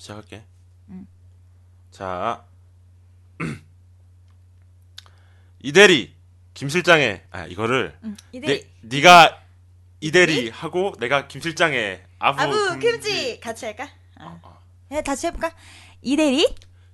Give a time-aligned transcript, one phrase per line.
[0.00, 0.42] 시작할게.
[0.88, 1.06] 응.
[1.90, 2.44] 자,
[5.60, 6.14] 이대리
[6.54, 8.16] 김 실장의 아 이거를 응.
[8.32, 9.42] 이대 네, 네가
[10.00, 12.90] 이대리 하고 내가 김 실장의 아부, 아부 금지.
[12.90, 13.88] 금지 같이 할까?
[14.18, 14.40] 어.
[14.42, 14.58] 어.
[14.88, 15.52] 네, 다시 해볼까?
[16.00, 16.48] 이대리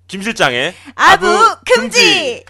[0.08, 1.26] 김 실장의 아부
[1.64, 2.44] 금지.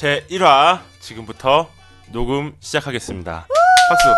[0.00, 1.68] 제 1화 지금부터
[2.10, 3.46] 녹음 시작하겠습니다.
[3.90, 4.08] 박수.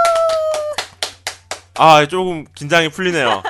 [1.75, 3.43] 아 조금 긴장이 풀리네요.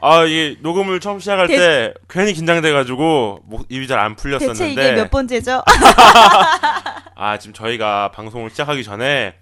[0.00, 4.58] 아 이게 녹음을 처음 시작할 대- 때 괜히 긴장돼가지고 목 입이 잘 안 풀렸었는데.
[4.66, 5.64] 대체 이게 몇 번째죠?
[7.16, 9.34] 아 지금 저희가 방송을 시작하기 전에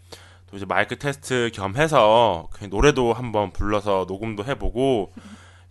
[0.51, 5.13] 또 이제 마이크 테스트 겸해서 그냥 노래도 한번 불러서 녹음도 해보고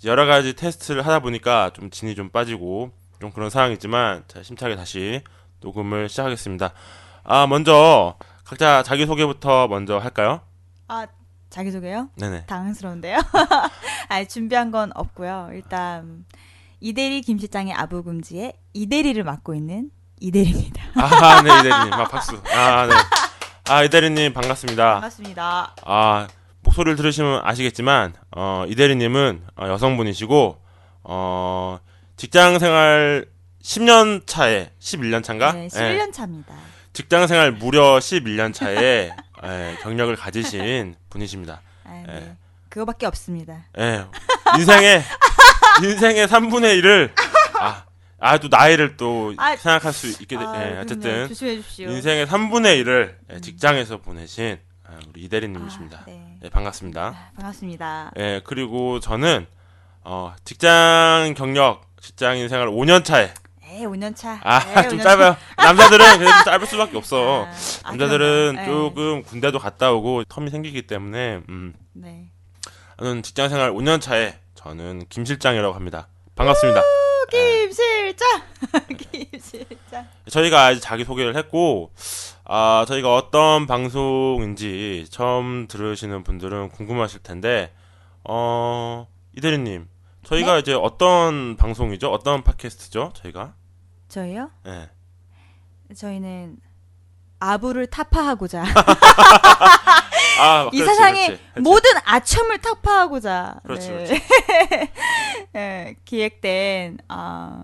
[0.05, 5.23] 여러 가지 테스트를 하다 보니까 좀 진이 좀 빠지고 좀 그런 상황이지만 자 심차게 다시
[5.61, 6.73] 녹음을 시작하겠습니다.
[7.23, 10.41] 아 먼저 각자 자기 소개부터 먼저 할까요?
[10.87, 11.07] 아
[11.49, 12.09] 자기소개요?
[12.15, 12.45] 네네.
[12.47, 13.19] 당황스러운데요.
[14.09, 15.49] 아 준비한 건 없고요.
[15.53, 16.25] 일단
[16.79, 20.83] 이대리 김 실장의 아부 금지에 이대리를 맡고 있는 이대리입니다.
[20.95, 21.93] 아, 네, 이대리님.
[21.93, 22.41] 아, 박수.
[22.53, 22.93] 아, 네.
[23.69, 24.93] 아, 이대리님, 반갑습니다.
[24.93, 25.75] 반갑습니다.
[25.83, 26.27] 아,
[26.61, 30.57] 목소리를 들으시면 아시겠지만, 어, 이대리님은 어, 여성분이시고,
[31.03, 31.79] 어,
[32.17, 33.25] 직장 생활
[33.61, 35.53] 10년 차에, 11년 차인가?
[35.53, 36.53] 네, 예, 11년 차입니다.
[36.93, 39.11] 직장 생활 무려 11년 차에,
[39.43, 41.61] 예, 경력을 가지신 분이십니다.
[41.83, 42.15] 아, 네.
[42.15, 42.35] 예.
[42.69, 43.65] 그거밖에 없습니다.
[43.77, 44.05] 예.
[44.57, 45.03] 인생의,
[45.83, 47.11] 인생의 3분의 1을,
[47.59, 47.85] 아,
[48.19, 50.77] 아, 또 나이를 또 아, 생각할 수 있게, 되, 아, 예.
[50.79, 51.27] 어쨌든.
[51.27, 51.89] 조심해 주십시오.
[51.89, 55.99] 인생의 3분의 1을 직장에서 보내신 아, 우리 이대리님이십니다.
[55.99, 56.37] 아, 네.
[56.43, 57.01] 예, 반갑습니다.
[57.07, 58.11] 아, 반갑습니다.
[58.17, 59.47] 예, 그리고 저는
[60.03, 63.33] 어, 직장 경력, 직장인 생활 5년 차에
[63.81, 64.39] 에이, 5년 차.
[64.43, 65.35] 아, 에이, 좀 5년 짧아요.
[65.57, 67.45] 남자들은 그래도 좀 짧을 수밖에 없어.
[67.45, 67.51] 아,
[67.83, 68.65] 아, 남자들은 그런가요?
[68.89, 72.27] 조금 군대도 갔다 오고 텀이 생기기 때문에 음, 네.
[72.99, 76.07] 저는 직장 생활 5년 차에 저는 김 실장이라고 합니다.
[76.35, 76.81] 반갑습니다.
[77.31, 78.41] 김 실장.
[78.97, 80.07] 김 실장.
[80.29, 81.91] 저희가 이제 자기 소개를 했고,
[82.43, 87.73] 아, 저희가 어떤 방송인지 처음 들으시는 분들은 궁금하실 텐데,
[88.23, 89.87] 어, 이대리님,
[90.25, 92.11] 저희가 이제 어떤 방송이죠?
[92.11, 93.13] 어떤 팟캐스트죠?
[93.15, 93.53] 저희가?
[94.11, 94.51] 저희요?
[94.67, 94.89] 예.
[95.95, 96.57] 저희는
[97.39, 98.63] 아부를 타파하고자
[100.39, 101.61] 아, 이 세상의 그렇지, 그렇지.
[101.61, 104.21] 모든 아첨을 타파하고자 그렇지, 네.
[105.53, 107.63] 네, 기획된 어,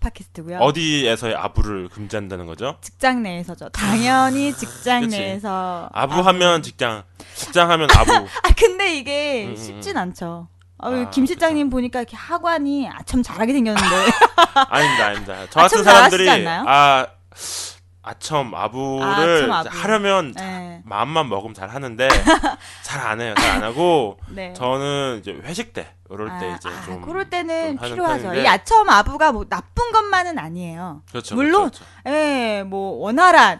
[0.00, 0.58] 팟캐스트고요.
[0.58, 2.78] 어디에서의 아부를 금지한다는 거죠?
[2.80, 3.68] 직장 내에서죠.
[3.70, 5.18] 당연히 직장 그치.
[5.18, 7.02] 내에서 아부하면 직장,
[7.34, 8.12] 직장하면 아부.
[8.42, 10.48] 아 근데 이게 음, 음, 쉽진 않죠.
[10.78, 13.86] 아, 아, 김 실장님 보니까 이렇게 하관이 아참 잘하게 생겼는데
[14.68, 15.36] 아닙니다, 아닙니다.
[15.50, 16.28] 저 같은 사람들이?
[16.48, 17.06] 아,
[18.02, 19.68] 아첨, 아부를 아첨, 아부.
[19.72, 20.80] 하려면 네.
[20.84, 22.08] 마음만 먹으면 잘 하는데
[22.84, 23.34] 잘 안 해요.
[23.36, 24.52] 잘 안 하고 네.
[24.52, 28.22] 저는 이제 회식 때 이럴 때 아, 이제 아, 좀 그럴 때는 좀 필요하죠.
[28.24, 28.42] 편인데.
[28.44, 31.02] 이 아첨 아부가 뭐 나쁜 것만은 아니에요.
[31.10, 31.34] 그렇죠.
[31.34, 33.58] 물론 그렇죠, 예, 뭐 원활한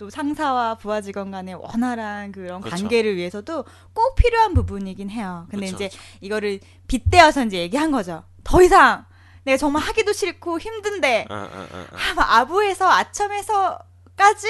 [0.00, 2.74] 또 상사와 부하 직원 간의 원활한 그런 그렇죠.
[2.74, 5.46] 관계를 위해서도 꼭 필요한 부분이긴 해요.
[5.50, 8.24] 근데 그렇죠, 이제 이거를 빗대어서 이제 얘기한 거죠.
[8.42, 9.04] 더 이상
[9.44, 14.48] 내가 정말 하기도 싫고 힘든데 어, 어, 어, 어, 아, 막 아부에서 아첨에서까지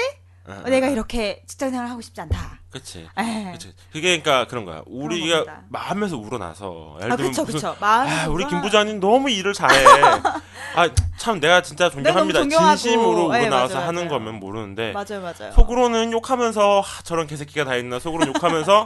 [0.57, 0.89] 어, 어, 내가 어.
[0.89, 2.59] 이렇게 직장 생활 하고 싶지 않다.
[2.71, 3.07] 그치.
[3.17, 3.51] 에.
[3.51, 3.73] 그치.
[3.91, 4.81] 그게 그러니까 그런 거야.
[4.85, 5.61] 우리가 겁니다.
[5.69, 6.97] 마음에서 우러나서.
[6.99, 7.75] 예를 아, 들면 그쵸, 무슨, 그쵸.
[7.79, 9.85] 마음이 아, 우리 김 부장님 너무 일을 잘해.
[10.75, 12.39] 아, 참 내가 진짜 존경합니다.
[12.39, 12.77] 너무 존경하고.
[12.77, 14.19] 진심으로 네, 우러나와서 맞아요, 하는 맞아요.
[14.19, 15.51] 거면 모르는데 맞아요, 맞아요.
[15.53, 18.85] 속으로는 욕하면서 하, 저런 개새끼가 다 있나 속으로 욕하면서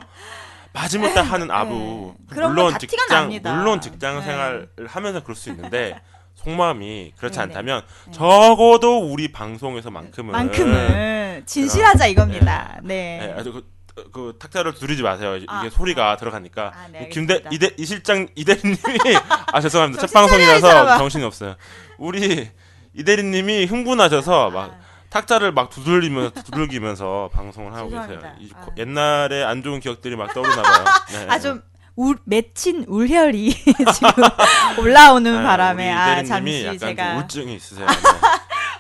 [0.73, 2.15] 마지못해 하는 아부.
[2.31, 2.41] 네.
[2.41, 3.53] 물론 직장 납니다.
[3.55, 4.25] 물론 직장 네.
[4.25, 6.01] 생활을 하면서 그럴 수 있는데
[6.45, 7.51] 속마음이 그렇지 네네.
[7.51, 12.79] 않다면 적어도 우리 방송에서만큼은 만큼은 진실하자 이겁니다.
[12.83, 13.17] 네.
[13.22, 15.36] 네, 아주 그, 그 탁자를 두르지 마세요.
[15.36, 16.71] 이게 아, 소리가 들어가니까.
[16.75, 17.42] 아, 네, 김대.
[17.51, 18.77] 이대 이 실장 이대리님이
[19.51, 20.06] 아 죄송합니다.
[20.06, 20.97] 첫 방송이라서.
[21.00, 21.56] 정신이 없어요.
[21.97, 22.50] 우리
[22.94, 24.86] 이대리님이 흥분하셔서 막 아.
[25.09, 28.19] 탁자를 막 두들리면서 두들기면서 방송을 하고 계세요.
[28.19, 28.36] 죄송합니다.
[28.39, 28.65] 이 아.
[28.65, 30.86] 고- 옛날에 안 좋은 기억들이 막 떠오르나 봐요.
[31.12, 31.27] 네.
[31.30, 31.62] 아좀
[31.95, 33.51] 울, 맺힌 울혈이
[33.94, 34.09] 지금
[34.80, 37.86] 올라오는 아, 바람에 아 잠시 제가 좀 우울증이 있으세요.
[37.88, 37.94] 네.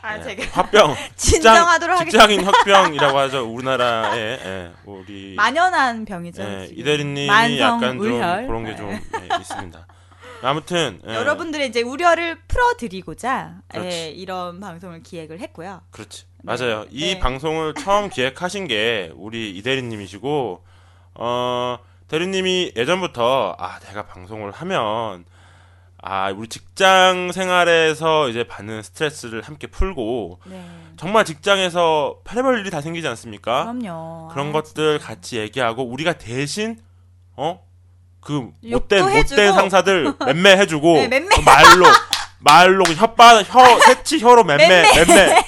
[0.01, 0.35] 아 네.
[0.35, 2.27] 제가 화병 진정하도록 하겠습니다.
[2.27, 3.45] 직장인 협병이라고 하죠.
[3.51, 6.43] 우리나라에 예, 우리 만연한 병이죠.
[6.43, 6.81] 예, 지금.
[6.81, 8.47] 이대리님이 만성 약간 좀 울혈.
[8.47, 8.75] 그런 게 네.
[8.75, 8.99] 좀
[9.39, 9.87] 있습니다.
[10.43, 13.55] 아무튼 예, 여러분들의 이제 우려를 풀어드리고자.
[13.77, 15.81] 예, 이런 방송을 기획을 했고요.
[15.89, 16.43] 그렇지 네.
[16.43, 16.85] 맞아요.
[16.91, 17.19] 이 네.
[17.19, 20.63] 방송을 처음 기획하신 게 우리 이 대리님이시고
[21.15, 25.25] 어 대리님이 예전부터 아 내가 방송을 하면
[26.01, 30.63] 아 우리 직장 생활에서 이제 받는 스트레스를 함께 풀고 네.
[30.97, 33.63] 정말 직장에서 별의별 일이 다 생기지 않습니까?
[33.63, 34.29] 그럼요.
[34.31, 35.07] 그런 아, 것들 진짜.
[35.07, 36.79] 같이 얘기하고 우리가 대신
[37.35, 37.65] 어
[38.25, 39.03] 그 못된.
[39.03, 41.27] 못된 상사들 맴매 해주고 네, 맴매.
[41.29, 41.85] 그 말로
[42.39, 44.65] 말로 혓바 혀 새치 혀로 맴매
[45.05, 45.43] 맴매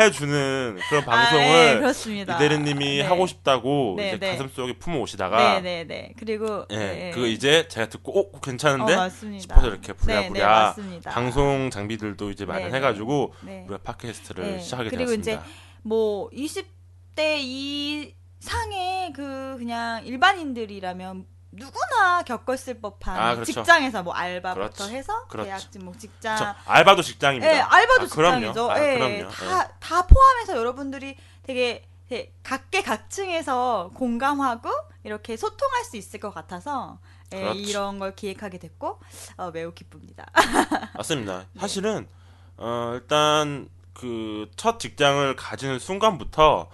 [0.00, 2.22] 해주는 그런 아, 네, 방송을.
[2.22, 3.02] 이대리님이 네.
[3.02, 4.32] 하고 싶다고 네, 이제 네.
[4.32, 6.12] 가슴 속에 품어 오시다가 네, 네, 네.
[6.18, 7.10] 그리고 예 네.
[7.12, 9.08] 그거 이제 제가 듣고 어 괜찮은데 어.
[9.08, 10.76] 싶어서 이렇게 네, 부랴부랴.
[11.06, 13.64] 방송 장비들도 이제 마련해가지고 네.
[13.68, 14.60] 우리가 팟캐스트를 네.
[14.60, 15.44] 시작하게 그리고 되었습니다.
[15.82, 23.52] 뭐 20대 이상의 그 그냥 일반인들이라면 누구나 겪었을 법한 아, 그렇죠.
[23.52, 24.94] 직장에서 뭐 알바부터 그렇지.
[24.94, 25.48] 해서 그렇지.
[25.48, 27.52] 계약직 뭐 직장 저 알바도 직장입니다.
[27.54, 28.36] 예, 알바도 아, 그럼요.
[28.46, 28.70] 직장이죠.
[28.70, 29.28] 아, 예, 그럼요.
[29.30, 34.70] 다, 다 포함해서 여러분들이 되게, 되게 각계각층에서 공감하고
[35.04, 36.98] 이렇게 소통할 수 있을 것 같아서
[37.34, 37.52] 예.
[37.52, 39.00] 이런 걸 기획하게 됐고
[39.36, 40.26] 어, 매우 기쁩니다.
[40.94, 41.46] 맞습니다.
[41.52, 41.60] 네.
[41.60, 42.08] 사실은
[42.56, 46.68] 어, 일단 그 첫 직장을 가지는 순간부터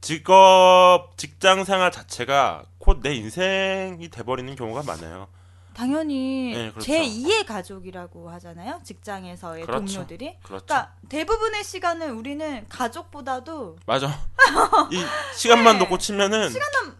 [0.00, 5.28] 직업 직장 생활 자체가 곧 내 인생이 돼버리는 경우가 많아요.
[5.74, 6.80] 당연히 네, 그렇죠.
[6.86, 8.80] 제 2의 가족이라고 하잖아요.
[8.82, 9.84] 직장에서의 그렇죠.
[9.84, 10.38] 동료들이.
[10.42, 10.64] 그렇죠.
[10.64, 14.08] 그러니까 대부분의 시간은 우리는 가족보다도 맞아.
[14.90, 15.04] 이
[15.36, 15.78] 시간만 네.
[15.80, 16.48] 놓고 치면은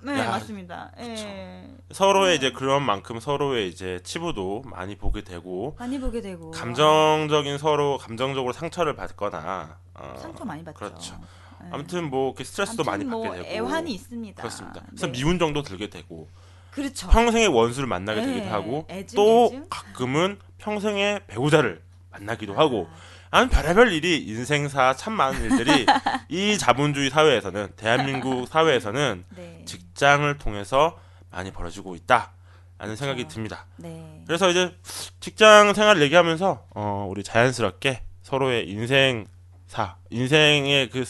[0.02, 0.92] 네, 야, 맞습니다.
[0.98, 1.70] 예.
[1.92, 7.96] 서로의 이제 그런 만큼 서로의 이제 치부도 많이 보게 되고 많이 보게 되고 감정적인 서로
[7.96, 10.78] 감정적으로 상처를 받거나 어, 상처 많이 받죠.
[10.78, 11.18] 그렇죠.
[11.66, 11.70] 예.
[11.72, 14.40] 아무튼 뭐 이렇게 스트레스도 많이 뭐 받게 되고 애환이 있습니다.
[14.40, 14.82] 그렇습니다.
[14.88, 15.12] 그래서 네.
[15.12, 16.28] 미운 정도 들게 되고
[16.70, 17.08] 그렇죠.
[17.08, 19.66] 평생의 원수를 만나게 네, 되기도 하고 애증, 또 애증.
[19.70, 22.88] 가끔은 평생의 배우자를 만나기도 하고
[23.30, 25.86] 아, 아니 별의별 일이 인생사 참 많은 일들이
[26.28, 29.62] 이 자본주의 사회에서는 대한민국 사회에서는 네.
[29.64, 30.98] 직장을 통해서
[31.30, 32.32] 많이 벌어지고 있다
[32.78, 33.34] 라는 생각이 그렇죠.
[33.34, 33.66] 듭니다.
[33.76, 34.22] 네.
[34.26, 34.74] 그래서 이제
[35.20, 41.04] 직장 생활 얘기하면서 어, 우리 자연스럽게 서로의 인생사, 인생의 그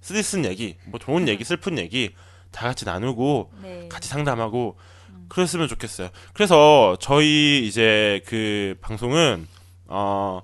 [0.00, 2.14] 쓰- 쓰디쓴 얘기, 뭐 좋은 얘기, 슬픈 얘기
[2.50, 3.88] 다 같이 나누고 네.
[3.88, 4.76] 같이 상담하고
[5.28, 6.08] 그랬으면 좋겠어요.
[6.34, 9.46] 그래서 저희 이제 그 방송은
[9.88, 10.42] 어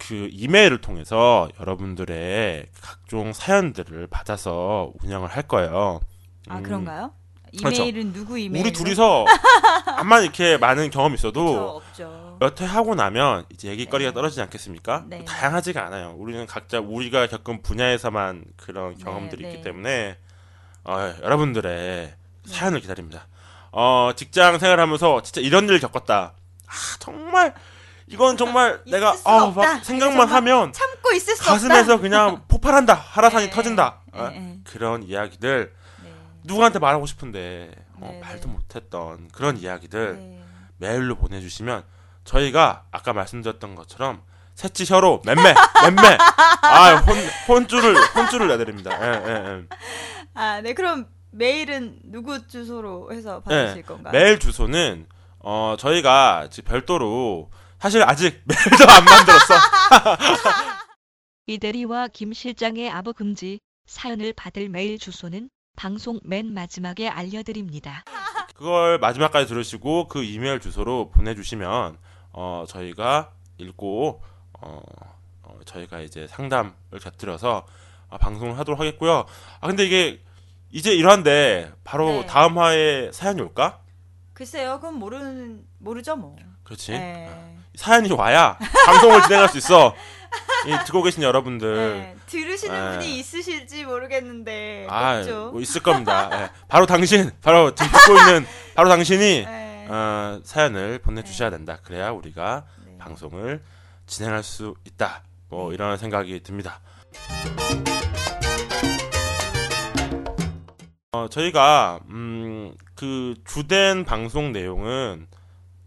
[0.00, 6.00] 그 이메일을 통해서 여러분들의 각종 사연들을 받아서 운영을 할 거예요.
[6.48, 7.12] 아 음, 그런가요?
[7.56, 7.82] 그렇죠.
[7.84, 8.64] 이메일은 누구 이메일?
[8.66, 9.26] 우리 둘이서
[9.98, 12.21] 암만 이렇게 많은 경험이 저 있어도 없죠.
[12.42, 14.14] 몇 회 하고 나면 이제 얘기거리가 네.
[14.14, 15.04] 떨어지지 않겠습니까?
[15.06, 15.24] 네.
[15.24, 16.14] 다양하지가 않아요.
[16.18, 19.62] 우리는 각자 우리가 겪은 분야에서만 그런 경험들이 네, 있기 네.
[19.70, 20.18] 때문에
[20.84, 22.14] 어, 여러분들의
[22.46, 23.28] 사연을 기다립니다.
[23.70, 26.34] 어, 직장 생활하면서 진짜 이런 일을 겪었다.
[26.66, 27.54] 아, 정말
[28.08, 29.50] 이건 정말 내가 없다.
[29.74, 32.02] 막 생각만 하면 참고 있을 수 가슴에서 없다.
[32.02, 32.92] 그냥 폭발한다.
[32.94, 34.00] 하라산이 네, 터진다.
[34.12, 34.28] 네, 어?
[34.30, 34.58] 네.
[34.64, 35.72] 그런 이야기들
[36.02, 36.12] 네.
[36.42, 38.52] 누구한테 말하고 싶은데 어, 네, 말도 네.
[38.52, 40.42] 못했던 그런 이야기들 네.
[40.78, 41.84] 메일로 보내주시면
[42.24, 44.22] 저희가 아까 말씀드렸던 것처럼
[44.54, 46.18] 새치 혀로 맴매 맴매
[46.62, 47.16] 아혼
[47.48, 48.92] 혼줄을 혼줄을 내드립니다.
[49.00, 49.66] 예, 예, 예.
[50.34, 50.74] 아, 네.
[50.74, 54.12] 그럼 메일은 누구 주소로 해서 받으실 건가요?
[54.12, 55.06] 메일 주소는
[55.38, 59.54] 어 저희가 지금 별도로 사실 아직 메일도 안 만들었어.
[61.46, 68.04] 이대리와 김 실장의 아부 금지 사연을 받을 메일 주소는 방송 맨 마지막에 알려드립니다.
[68.54, 71.98] 그걸 마지막까지 들으시고 그 이메일 주소로 보내주시면
[72.32, 74.22] 어 저희가 읽고
[74.60, 74.80] 어,
[75.42, 77.66] 어, 저희가 이제 상담을 곁들여서
[78.08, 79.24] 어, 방송을 하도록 하겠고요.
[79.60, 80.20] 아 근데 이게
[80.70, 82.26] 이제 이러한데 바로 네.
[82.26, 83.80] 다음 화에 사연이 올까?
[84.32, 84.76] 글쎄요.
[84.76, 86.36] 그건 모르는 모르죠, 뭐.
[86.64, 86.92] 그렇지.
[86.92, 87.30] 네.
[87.74, 89.94] 사연이 와야 방송을 진행할 수 있어.
[90.66, 91.74] 이 듣고 계신 여러분들.
[91.76, 92.16] 네.
[92.26, 92.98] 들으시는 네.
[92.98, 94.86] 분이 있으실지 모르겠는데.
[94.88, 95.50] 아, 없죠.
[95.52, 96.30] 뭐 있을 겁니다.
[96.32, 96.50] 예.
[96.68, 99.61] 바로 당신, 바로 지금 듣고 있는 바로 당신이 네.
[99.88, 101.78] 어, 사연을 보내주셔야 된다.
[101.82, 102.98] 그래야 우리가 네.
[102.98, 103.62] 방송을
[104.06, 105.22] 진행할 수 있다.
[105.48, 106.80] 뭐 이런 생각이 듭니다.
[111.12, 115.26] 어, 저희가 음, 그 주된 방송 내용은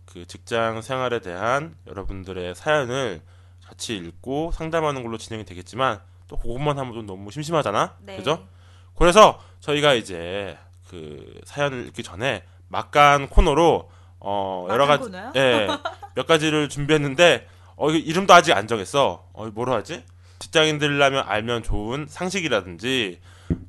[0.05, 3.21] 그 직장 생활에 대한 여러분들의 사연을
[3.65, 7.97] 같이 읽고 상담하는 걸로 진행이 되겠지만 또 그것만 하면 좀 너무 심심하잖아.
[8.01, 8.17] 네.
[8.17, 8.47] 그죠?
[8.95, 15.31] 그래서 저희가 이제 그 사연을 읽기 전에 막간 코너로 어 여러 가지 코너요?
[15.35, 15.67] 예,
[16.15, 19.27] 몇 가지를 준비했는데 어 이름도 아직 안 정했어.
[19.33, 20.03] 어 뭐로 하지?
[20.39, 23.19] 직장인들라면 알면 좋은 상식이라든지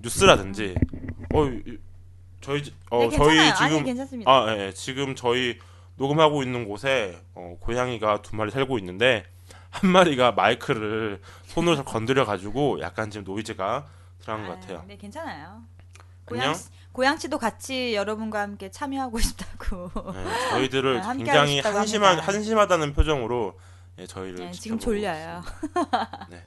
[0.01, 0.75] 뉴스라든지
[1.35, 1.79] 어 이-
[2.41, 3.55] 저희 지- 어 네, 저희.
[3.55, 4.23] 지금.
[4.27, 5.59] 아 예, 예, 지금 저희
[5.97, 9.25] 녹음하고 있는 곳에 어, 고양이가 두 마리 살고 있는데
[9.71, 13.87] 한 마리가 마이크를 손으로 건드려 가지고 약간 지금 노이즈가
[14.21, 14.85] 들어간 것 같아요.
[14.87, 15.47] 네, 괜찮아요.
[15.47, 15.63] 안녕.
[16.27, 16.55] 고양
[16.97, 19.91] 고양 씨도 같이 여러분과 함께 참여하고 싶다고.
[20.15, 22.33] 네, 저희들을 네, 굉장히 한심한 합니다.
[22.33, 23.53] 한심하다는 표정으로
[23.99, 25.43] 예, 저희를 네, 지금 졸려요.
[26.31, 26.47] 네,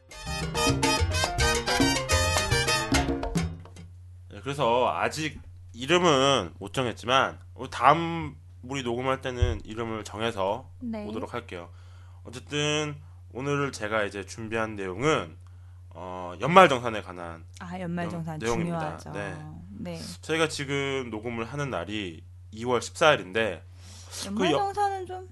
[4.42, 5.40] 그래서 아직
[5.74, 11.06] 이름은 못 정했지만 우리 다음 우리 녹음할 때는 이름을 정해서 네.
[11.06, 11.70] 보도록 할게요.
[12.24, 12.96] 어쨌든
[13.34, 15.38] 오늘 제가 이제 준비한 내용은
[15.92, 18.98] 어, 연말정산에 관한 아 연말정산 내용- 내용입니다.
[18.98, 19.12] 중요하죠.
[19.12, 19.59] 네.
[19.82, 20.00] 네.
[20.22, 22.22] 저희가 지금 녹음을 하는 날이
[22.54, 23.62] 2월 14일인데
[24.26, 25.30] 연말정산은 좀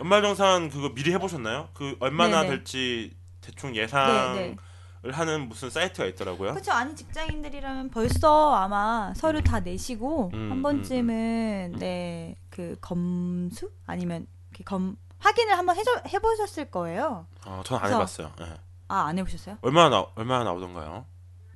[0.00, 1.68] 연말정산 그거 미리 해보셨나요?
[1.74, 2.48] 그 얼마나 네네.
[2.56, 4.56] 될지 대충 예상을 네,
[5.02, 5.10] 네.
[5.10, 6.52] 하는 무슨 사이트가 있더라고요.
[6.52, 6.72] 그렇죠.
[6.72, 14.26] 아니 직장인들이라면 벌써 아마 서류 다 내시고 음, 한 번쯤은 네그 검수 아니면
[14.64, 17.26] 검 확인을 한번 해줘, 해보셨을 거예요.
[17.44, 18.32] 어, 전안 그래서- 해봤어요.
[18.42, 18.58] 예.
[18.88, 19.58] 아안 해보셨어요?
[19.62, 21.04] 얼마나 나, 얼마나 나오던가요?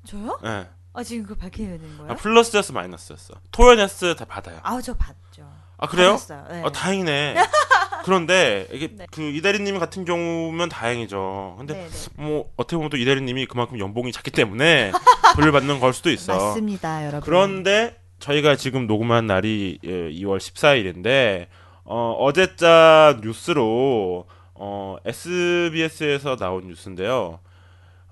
[0.06, 0.38] 저요?
[0.44, 0.68] 예.
[0.94, 2.12] 아 지금 그걸 밝혀야 되는 거예요?
[2.12, 3.34] 아, 플러스였어 마이너스였어.
[3.50, 4.60] 토요네스 다 받아요.
[4.62, 5.42] 아우 저 봤죠.
[5.76, 6.10] 아 그래요?
[6.12, 6.44] 받았어요.
[6.50, 6.62] 네.
[6.64, 7.34] 아 다행이네.
[8.04, 9.06] 그런데 이게 네.
[9.10, 11.56] 그 이대리님 같은 경우면 다행이죠.
[11.58, 12.22] 근데 네, 네.
[12.22, 14.92] 뭐 어떻게 보면 또 이대리님이 그만큼 연봉이 작기 때문에
[15.34, 16.36] 돌려받는 걸 수도 있어.
[16.36, 17.20] 맞습니다, 여러분.
[17.22, 21.46] 그런데 저희가 지금 녹음한 날이 예, 2월 14일인데
[21.84, 27.40] 어, 어제자 뉴스로 어, SBS에서 나온 뉴스인데요.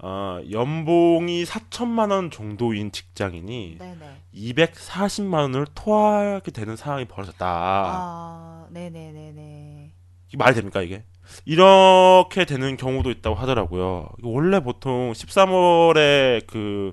[0.05, 4.17] 어, 연봉이 4천만 원 정도인 직장인이 네네.
[4.35, 7.47] 240만 원을 토하게 되는 상황이 벌어졌다.
[7.47, 9.93] 아, 네네네네.
[10.27, 11.05] 이게 말이 됩니까 이게?
[11.45, 14.09] 이렇게 되는 경우도 있다고 하더라고요.
[14.25, 16.93] 원래 보통 13월에 그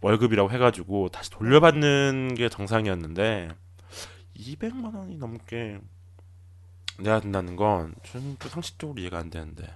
[0.00, 3.48] 월급이라고 해가지고 다시 돌려받는 게 정상이었는데
[4.38, 5.80] 200만 원이 넘게
[6.98, 9.66] 내야 된다는 건 저는 또 상식적으로 이해가 안 되는데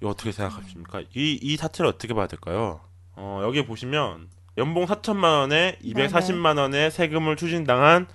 [0.00, 1.00] 이거 어떻게 생각하십니까?
[1.14, 2.80] 이, 이 사태를 어떻게 봐야 될까요?
[3.14, 8.06] 어, 여기 보시면 연봉 4천만 원에 240만 원의 세금을 추진당한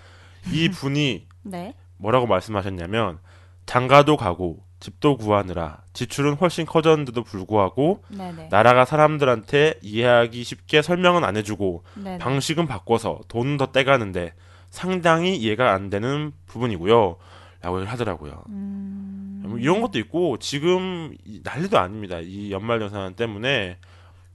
[0.52, 1.74] 이 분이 네.
[1.98, 3.20] 뭐라고 말씀하셨냐면
[3.66, 8.50] 장가도 가고 집도 구하느라 지출은 훨씬 커졌는데도 불구하고 네네.
[8.52, 12.18] 나라가 사람들한테 이해하기 쉽게 설명은 안 해주고 네네.
[12.18, 14.34] 방식은 바꿔서 돈은 더 떼가는데
[14.70, 17.18] 상당히 이해가 안 되는 부분이고요.
[17.62, 18.44] 라고 하더라고요.
[18.50, 19.03] 음...
[19.50, 22.20] 뭐 이런 것도 있고 지금 이 난리도 아닙니다.
[22.20, 23.78] 이 연말정산 때문에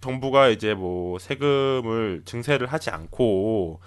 [0.00, 3.80] 정부가 이제 뭐 세금을 증세를 하지 않고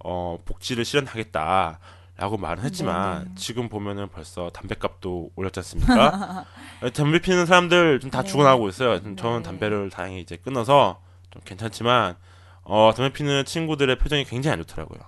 [0.00, 1.78] 어 복지를 실현하겠다
[2.16, 3.34] 라고 말은 했지만 네네.
[3.36, 6.44] 지금 보면은 벌써 담배값도 올렸지 않습니까?
[6.94, 8.28] 담배 피는 사람들 좀다 네.
[8.28, 9.00] 죽어나가고 있어요.
[9.16, 9.42] 저는 네.
[9.42, 12.16] 담배를 다행히 이제 끊어서 좀 괜찮지만
[12.62, 15.00] 어 담배 피는 친구들의 표정이 굉장히 안 좋더라고요.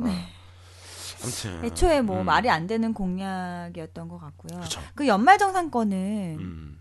[0.00, 0.41] 어.
[1.22, 4.60] 아무튼 애초에 뭐 음, 말이 안 되는 공약이었던 것 같고요.
[4.60, 4.80] 그쵸.
[4.94, 6.78] 그 연말정산권은 음,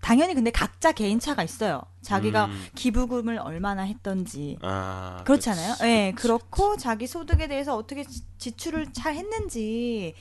[0.00, 1.82] 당연히 근데 각자 개인차가 있어요.
[2.02, 4.58] 자기가 음, 기부금을 얼마나 했던지.
[4.62, 5.74] 아, 그렇잖아요.
[5.82, 6.76] 예, 그치, 그렇고.
[6.76, 10.14] 자기 소득에 대해서 어떻게 지- 지출을 잘 했는지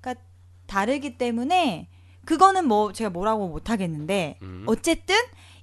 [0.00, 0.22] 그러니까
[0.66, 1.88] 다르기 때문에
[2.24, 4.64] 그거는 뭐 제가 뭐라고 못 하겠는데 음.
[4.66, 5.14] 어쨌든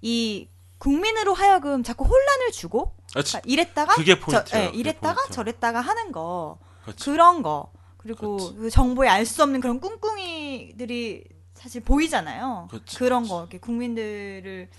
[0.01, 4.63] 이 국민으로 하여금 자꾸 혼란을 주고 아, 지- 그러니까 이랬다가 그게 저, 포인트예요.
[4.65, 5.33] 예, 이랬다가 포인트.
[5.33, 7.05] 저랬다가 하는 거 그렇지.
[7.09, 8.55] 그런 거 그리고 그렇지.
[8.57, 11.23] 그 정보에 알 수 없는 그런 꿍꿍이들이
[11.53, 12.67] 사실 보이잖아요.
[12.69, 13.27] 그렇지, 그런.
[13.27, 14.69] 거 이렇게 국민들을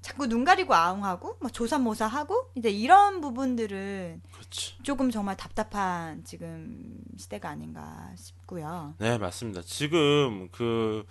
[0.00, 4.22] 자꾸 눈 가리고 아웅하고 막 조사모사하고 이제 이런 부분들은
[4.52, 4.74] 그렇지.
[4.82, 8.94] 조금 정말 답답한 지금 시대가 아닌가 싶고요.
[8.98, 9.62] 네, 맞습니다.
[9.64, 11.04] 지금 그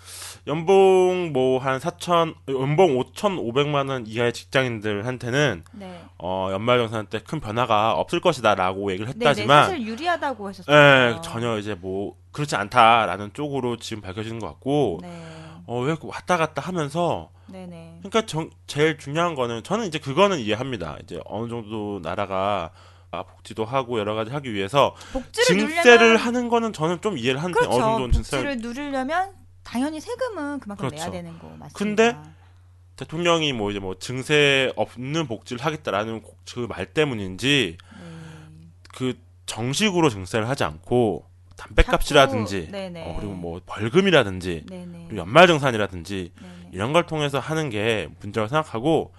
[0.47, 6.05] 연봉 뭐 한 4천 연봉 5,500만 원 이하의 직장인들한테는 네.
[6.17, 10.75] 어, 연말정산 때 큰 변화가 없을 것이다라고 얘기를 네, 네, 했다지만 사실 유리하다고 하셨어요.
[10.75, 15.09] 예, 전혀 이제 뭐 그렇지 않다라는 쪽으로 지금 밝혀지는 것 같고 네.
[15.67, 17.99] 어, 왜 왔다 갔다 하면서 네, 네.
[17.99, 20.97] 그러니까 정, 제일 중요한 거는 저는 이제 그거는 이해합니다.
[21.03, 26.49] 이제 어느 정도 나라가 아, 복지도 하고 여러 가지 하기 위해서 복지를 증세를 누리려면 하는
[26.49, 27.75] 거는 저는 좀 이해를 하는데 그렇죠.
[27.75, 30.95] 어느 정도는 증세를 복지를 누리려면 당연히 세금은 그만큼 그렇죠.
[30.95, 31.69] 내야 되는 거 맞습니다.
[31.73, 32.15] 근데
[32.95, 36.21] 대통령이 뭐 이제 뭐 증세 없는 복지를 하겠다라는
[36.53, 38.67] 그 말 때문인지 네.
[38.95, 41.25] 그 정식으로 증세를 하지 않고
[41.57, 43.03] 담배값이라든지 네네.
[43.05, 44.65] 어, 그리고 뭐 벌금이라든지
[45.15, 46.69] 연말정산이라든지 네네.
[46.71, 49.13] 이런 걸 통해서 하는 게 문제라고 생각하고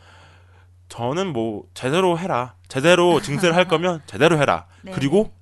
[0.93, 4.93] 저는 뭐 제대로 해라 제대로 증세를 할 거면 제대로 해라 네.
[4.93, 5.33] 그리고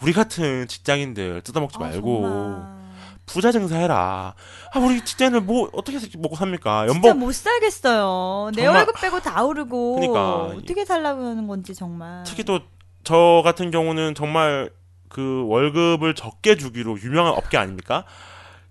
[0.00, 2.82] 우리 같은 직장인들 뜯어먹지 아, 말고 정말.
[3.26, 4.34] 부자 증세해라
[4.72, 8.52] 아 우리 직장인들 뭐 어떻게 먹고 삽니까 진짜 연봉 못 살겠어요.
[8.54, 12.22] 내 정말- 월급 빼고 다 오르고 그러니까 어떻게 살라고 하는 건지 정말.
[12.24, 12.60] 특히 또
[13.04, 14.70] 저 같은 경우는 정말
[15.08, 18.04] 그 월급을 적게 주기로 유명한 업계 아닙니까?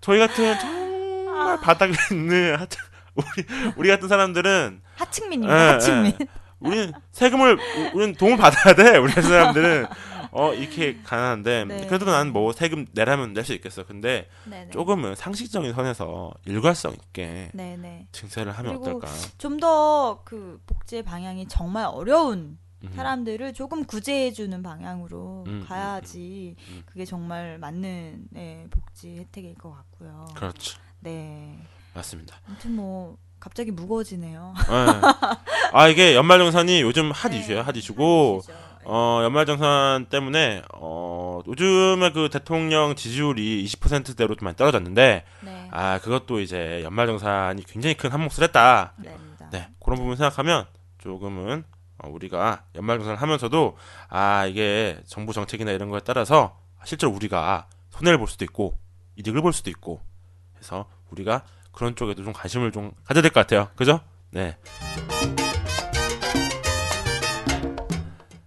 [0.00, 2.78] 저희 같은 정말 바닥에 있는 하여튼
[3.14, 3.26] 우리
[3.76, 5.66] 우리 같은 사람들은 하층민입니다.
[5.68, 6.12] 예, 하층민.
[6.20, 6.26] 예.
[6.60, 8.96] 우리는 세금을 우- 우리는 도움을 받아야 돼.
[8.96, 9.86] 우리 사람들은
[10.34, 11.86] 어 이렇게 가난한데 네.
[11.86, 13.84] 그래도 난 뭐 세금 내라면 낼 수 있겠어.
[13.84, 14.70] 근데 네네.
[14.70, 18.06] 조금은 상식적인 선에서 일관성 있게 네네.
[18.12, 19.08] 증세를 하면 어떨까?
[19.38, 22.92] 좀 더 그 복지의 방향이 정말 어려운 음.
[22.94, 26.82] 사람들을 조금 구제해주는 방향으로 음, 가야지 음, 음.
[26.86, 30.26] 그게 정말 맞는 네, 복지 혜택일 것 같고요.
[30.34, 30.78] 그렇죠.
[31.00, 31.58] 네.
[31.94, 32.36] 맞습니다.
[32.48, 34.54] 아무튼 뭐 갑자기 무거워지네요.
[34.70, 35.72] 예.
[35.72, 37.62] 아 이게 연말정산이 요즘 핫 네, 이슈예요.
[37.62, 38.40] 핫 이슈고.
[38.84, 45.68] 어 연말정산 때문에 어 요즘에 그 대통령 지지율이 20%대로 좀 많이 떨어졌는데 네.
[45.72, 48.92] 아 그것도 이제 연말정산이 굉장히 큰 한몫을 했다.
[48.96, 49.16] 네.
[49.50, 50.66] 네 그런 부분 생각하면
[50.98, 51.64] 조금은
[51.98, 53.76] 어, 우리가 연말정산을 하면서도
[54.08, 58.78] 아 이게 정부 정책이나 이런 거에 따라서 실제로 우리가 손해를 볼 수도 있고
[59.16, 60.00] 이득을 볼 수도 있고
[60.58, 61.42] 해서 우리가
[61.72, 63.68] 그런 쪽에도 좀 관심을 좀 가져야 될 것 같아요.
[63.76, 64.00] 그죠?
[64.30, 64.56] 네.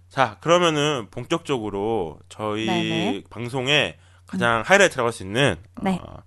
[0.08, 3.22] 자 그러면은 본격적으로 저희 네네.
[3.28, 6.00] 방송의 가장 하이라이트라고 할 수 있는 네.
[6.02, 6.22] 어,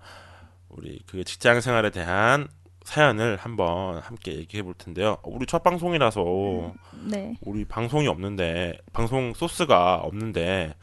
[0.69, 2.47] 우리 그 직장 생활에 대한
[2.89, 5.17] 사연을 한번 함께 얘기해 볼 텐데요.
[5.21, 6.73] 어, 우리 첫 방송이라서
[7.05, 7.35] 네.
[7.41, 10.73] 우리 방송이 없는데 방송 소스가 없는데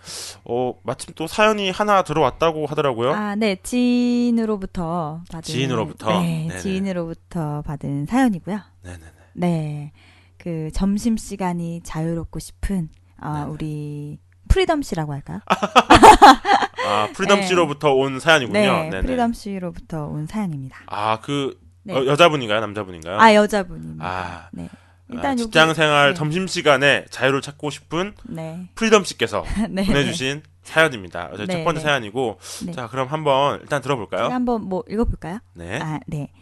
[0.45, 3.13] 어 마침 또 사연이 하나 들어왔다고 하더라고요.
[3.13, 3.57] 아, 네.
[3.57, 6.21] 지인으로부터 받은 지인으로부터?
[6.21, 6.61] 네, 네네.
[6.61, 8.61] 지인으로부터 받은 사연이고요.
[8.85, 9.13] 네 네네.
[9.35, 9.93] 네.
[10.39, 13.51] 그 점심 시간이 자유롭고 싶은 아, 네네.
[13.51, 15.41] 우리 프리덤 씨라고 할까요?
[16.87, 17.47] 아 프리덤 네.
[17.49, 18.61] 씨로부터 온 사연이군요.
[18.61, 18.91] 네.
[18.91, 19.03] 네네.
[19.03, 20.85] 프리덤 씨로부터 온 사연입니다.
[20.87, 21.95] 아 그 네.
[21.95, 23.19] 어, 여자분인가요, 남자분인가요?
[23.21, 24.05] 아, 여자분입니다.
[24.05, 24.69] 아, 네.
[24.73, 24.77] 아,
[25.09, 26.15] 일단 여기 직장 생활 네.
[26.15, 28.69] 점심 시간에 자유를 찾고 싶은 네.
[28.75, 29.87] 프리덤 씨께서 네.
[29.87, 31.31] 보내주신 사연입니다.
[31.37, 31.85] 저희 네, 첫 번째 네.
[31.85, 32.73] 사연이고 네.
[32.73, 34.27] 자 그럼 한번 일단 들어볼까요?
[34.33, 35.39] 한번 뭐 읽어볼까요?
[35.55, 35.79] 네.
[35.81, 36.33] 아, 네.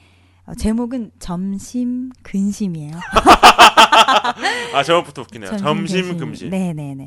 [0.46, 2.92] 어, 제목은 점심 근심이에요.
[4.74, 5.56] 아 제목부터 웃기네요.
[5.58, 6.49] 점심 근심.
[6.48, 7.04] 네네네.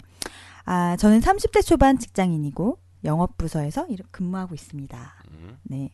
[0.65, 5.13] 아, 저는 30대 초반 직장인이고 영업 부서에서 일- 근무하고 있습니다.
[5.37, 5.89] 음, 네.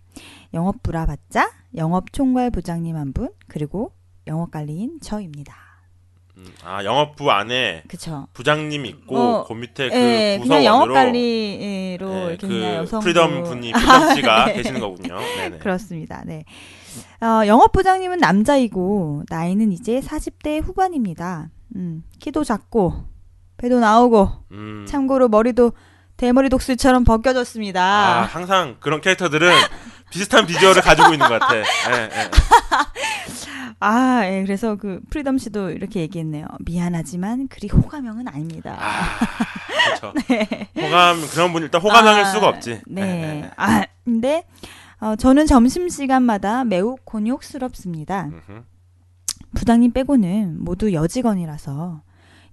[0.54, 3.94] 영업부라 봤자 영업 총괄 부장님 한 분, 그리고
[4.28, 5.56] 영업 관리인 저입니다.
[6.38, 6.46] 음.
[6.64, 8.28] 아 영업부 안에 그쵸.
[8.34, 13.04] 부장님 있고 어, 그 밑에 그 예, 그냥 부서원으로 영업관리로 예, 이렇게 그 여성으로.
[13.04, 14.54] 프리덤 분이 프리덤 씨가 네.
[14.54, 15.20] 계시는 거군요.
[15.20, 15.58] 네네.
[15.60, 16.24] 그렇습니다.
[16.26, 16.44] 네.
[17.22, 21.50] 어, 영업 부장님은 남자이고 나이는 이제 40대 후반입니다.
[21.76, 22.94] 음, 키도 작고
[23.58, 24.86] 배도 나오고 음.
[24.88, 25.72] 참고로 머리도
[26.24, 27.84] 대머리 독수리처럼 벗겨졌습니다.
[27.84, 29.52] 아, 항상 그런 캐릭터들은
[30.10, 31.58] 비슷한 비주얼을 가지고 있는 것 같아.
[31.58, 32.32] 예, 예.
[33.82, 36.46] 아, 예, 그래서 그 프리덤 씨도 이렇게 얘기했네요.
[36.60, 38.78] 미안하지만 그리 호감형은 아닙니다.
[38.80, 39.18] 아,
[39.98, 40.14] 그렇죠.
[40.80, 42.84] 호감 그런 분 일단 호감형일 아, 수가 없지.
[42.88, 43.02] 네.
[43.02, 43.52] 예, 예, 예.
[43.58, 44.46] 아, 근데
[45.02, 48.30] 어, 저는 점심 시간마다 매우 곤욕스럽습니다.
[48.32, 48.64] 음흠.
[49.56, 52.02] 부장님 빼고는 모두 여직원이라서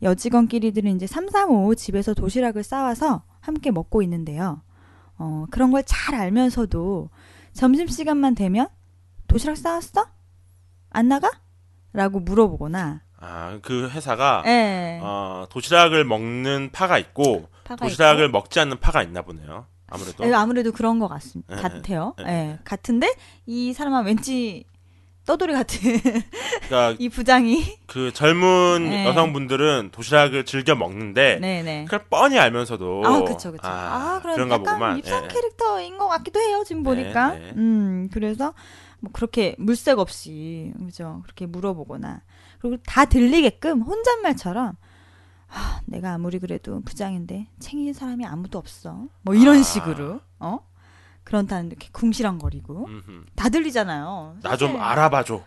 [0.02, 4.62] 여직원끼리들은 이제 3, 4, 5 집에서 도시락을 싸와서 함께 먹고 있는데요.
[5.18, 7.10] 어, 그런 걸 잘 알면서도
[7.52, 8.68] 점심시간만 되면
[9.26, 10.06] 도시락 싸왔어?
[10.90, 11.30] 안 나가?
[11.92, 14.98] 라고 물어보거나 아, 그 회사가 예.
[15.02, 18.32] 어, 도시락을 먹는 파가 있고 파가 도시락을 있고.
[18.32, 19.66] 먹지 않는 파가 있나 보네요.
[19.88, 20.24] 아무래도.
[20.26, 21.56] 예, 아무래도 그런 것 같습니다.
[21.56, 22.14] 예, 같아요.
[22.20, 22.58] 예.
[22.64, 23.12] 같은데
[23.46, 24.64] 이 사람은 왠지
[25.26, 25.78] 떠돌이 같은
[26.68, 29.04] 그러니까 이 부장이 그 젊은 네.
[29.06, 31.84] 여성분들은 도시락을 즐겨 먹는데 네네.
[31.84, 33.66] 그걸 뻔히 알면서도 아, 그쵸, 그쵸.
[33.66, 34.98] 아, 아, 그런 약간 보구만.
[34.98, 35.28] 입상 예, 예.
[35.28, 37.34] 캐릭터인 것 같기도 해요, 지금 보니까.
[37.34, 37.52] 네.
[37.56, 38.54] 음, 그래서
[39.00, 41.20] 뭐 그렇게 물색 없이, 그죠.
[41.24, 42.22] 그렇게 물어보거나.
[42.60, 44.76] 그리고 다 들리게끔 혼잣말처럼,
[45.48, 49.06] 아, 내가 아무리 그래도 부장인데 챙길 사람이 아무도 없어.
[49.22, 49.62] 뭐 이런 아.
[49.62, 50.60] 식으로, 어?
[51.30, 52.86] 그런다는 이렇게 궁시렁거리고.
[52.88, 53.24] 음흠.
[53.36, 54.34] 다 들리잖아요.
[54.42, 54.80] 나 좀.
[54.82, 55.40] 알아봐줘.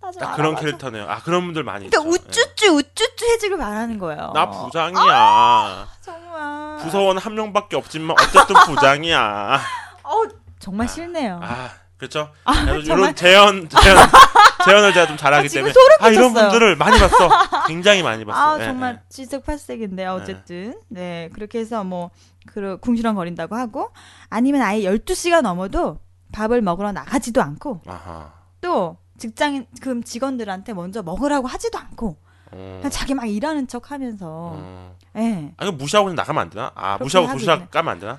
[0.00, 0.60] 나좀 딱 그런 알아봐줘.
[0.64, 1.04] 캐릭터네요.
[1.06, 2.26] 아 그런 분들 많이 그러니까 있죠.
[2.26, 2.32] 예.
[2.32, 4.32] 우쭈쭈, 우쭈쭈 해지를 말하는 거예요.
[4.34, 5.86] 나 부장이야.
[6.00, 6.78] 정말.
[6.78, 9.60] 부서원 한 명밖에 없지만 어쨌든 부장이야.
[10.02, 10.22] 어,
[10.58, 11.40] 정말 싫네요.
[11.42, 11.70] 아
[12.08, 12.30] 그렇죠.
[12.44, 12.54] 아.
[12.54, 13.96] 이런 재현 재현
[14.64, 16.32] 재현을 제가 좀 잘하기 아, 때문에 아 이런.
[16.32, 17.28] 분들을 많이 봤어.
[17.66, 18.54] 굉장히 많이 봤어.
[18.56, 19.08] 아 예, 정말 예.
[19.08, 22.10] 지색팔색인데 어쨌든 네 그렇게 해서 뭐
[22.46, 23.90] 그 궁시렁거린다고 하고
[24.28, 25.98] 아니면 아예 12시가 넘어도
[26.32, 28.32] 밥을 먹으러 나가지도 않고 아하.
[28.60, 32.16] 또 직장인 그 직원들한테 먼저 먹으라고 하지도 않고
[32.52, 32.76] 어.
[32.78, 34.96] 그냥 자기 막 일하는 척 하면서 어.
[35.16, 36.72] 예아 이거 무시하고 그냥 나가면 안 되나?
[36.74, 37.70] 아 무시하고 하고 도시락.
[37.70, 38.18] 까면 안 되나?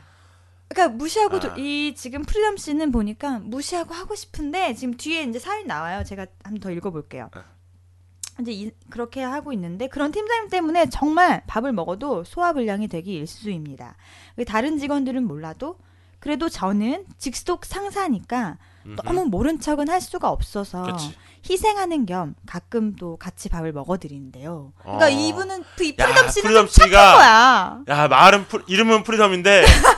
[0.67, 1.55] 그러니까 무시하고 도- 아.
[1.57, 6.53] 이 지금 프리덤 씨는 보니까 무시하고 하고 싶은데 지금 뒤에 이제 사연 나와요 제가 한
[6.55, 7.41] 번 더 읽어볼게요 네.
[8.41, 13.95] 이제 이- 그렇게 하고 있는데 그런 팀장님 때문에 정말 밥을 먹어도 소화불량이 되기 일쑤입니다.
[14.35, 15.77] 그 다른 직원들은 몰라도
[16.19, 18.95] 그래도 저는 직속 상사니까 음흠.
[19.03, 21.15] 너무 모른 척은 할 수가 없어서 그치.
[21.49, 24.73] 희생하는 겸 가끔 또 같이 밥을 먹어드리는데요.
[24.79, 25.09] 그러니까 어.
[25.09, 27.83] 이분은 그 야, 프리덤 씨는 프리덤 씨가 거야.
[27.87, 29.63] 야 말은 프리- 이름은 프리덤인데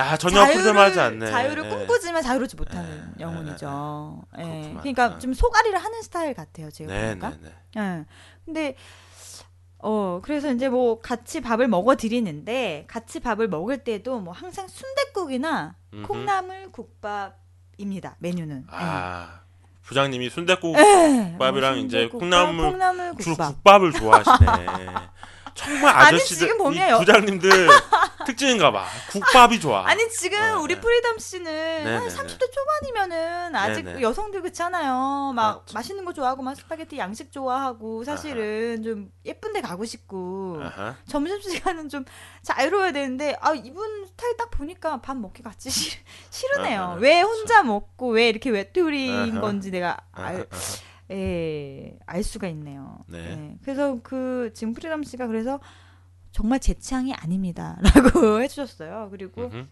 [0.00, 1.30] 야 전혀 freedom하지 않네.
[1.30, 1.68] 자유를 예.
[1.68, 4.22] 꿈꾸지만 자유롭지 못하는 예, 영혼이죠.
[4.38, 4.74] 예.
[4.80, 5.18] 그러니까 아.
[5.18, 6.70] 좀 속앓이를 하는 스타일 같아요.
[6.70, 7.30] 제가 네, 보니까.
[7.30, 7.36] 네,
[7.74, 7.80] 네.
[7.80, 8.04] 예.
[8.44, 8.76] 근데
[9.78, 15.76] 어 그래서 이제 뭐 같이 밥을 먹어 드리는데 같이 밥을 먹을 때도 뭐 항상 순댓국이나
[15.92, 16.06] 음흠.
[16.06, 18.16] 콩나물 국밥입니다.
[18.18, 18.64] 메뉴는.
[18.70, 19.40] 아
[19.82, 21.30] 부장님이 순대국 예.
[21.32, 23.54] 국밥이랑 뭐 이제 순댓국밥, 콩나물 콩나물 국밥.
[23.54, 24.46] 국밥을 좋아하시네.
[25.54, 27.50] 정말 아니, 아저씨들 지금 보면 부장님들
[28.26, 28.86] 특징인가 봐.
[29.10, 29.86] 국밥이 좋아.
[29.86, 30.80] 아니 지금 네, 우리 네.
[30.80, 31.44] 프리덤 씨는
[31.84, 34.02] 네, 한 네, 30대 초반이면은 아직 네, 네.
[34.02, 35.32] 여성들 그렇잖아요.
[35.34, 35.74] 막 그렇죠.
[35.74, 40.94] 맛있는 거 좋아하고 막 스파게티 양식 좋아하고 사실은 좀 예쁜 데 가고 싶고 아하.
[41.08, 42.04] 점심 시간은 좀
[42.42, 45.98] 자유로워야 되는데 아 이분 스타일 딱 보니까 밥 먹기 같이 싫,
[46.30, 46.80] 싫으네요.
[46.82, 49.40] 아하, 왜 혼자 먹고 왜 이렇게 외톨이인 아하.
[49.40, 50.62] 건지 내가 아하, 알, 아하.
[51.10, 53.04] 예, 알 수가 있네요.
[53.08, 53.18] 네.
[53.18, 53.58] 예.
[53.62, 55.60] 그래서 그 지금 프리덤 씨가 그래서
[56.32, 59.08] 정말 제 취향이 아닙니다라고 해주셨어요.
[59.10, 59.66] 그리고 음흠.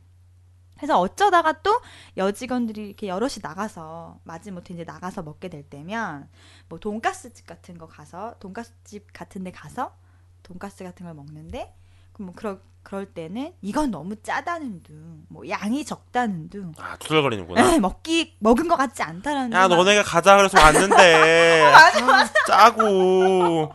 [0.77, 1.81] 그래서 어쩌다가 또
[2.17, 6.29] 여직원들이 이렇게 여럿이 나가서 마지못해 이제 나가서 먹게 될 때면
[6.69, 9.97] 뭐 돈가스 집 같은 거 가서 돈가스 집 같은 데 가서
[10.45, 11.75] 돈가스 같은 걸 먹는데
[12.19, 17.73] 그럼 뭐 그럴 그럴 때는 이건 너무 짜다는 둥, 뭐 양이 적다는 둥, 아 투덜거리는구나.
[17.73, 23.73] 에이, 먹기 먹은 것 같지 않다라는 야 너네가 가자 그래서 왔는데 아, 짜고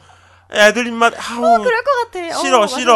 [0.51, 2.33] 애들 입맛 아우 그럴 것 같아.
[2.39, 2.75] 싫어 어, 맞아.
[2.75, 2.95] 싫어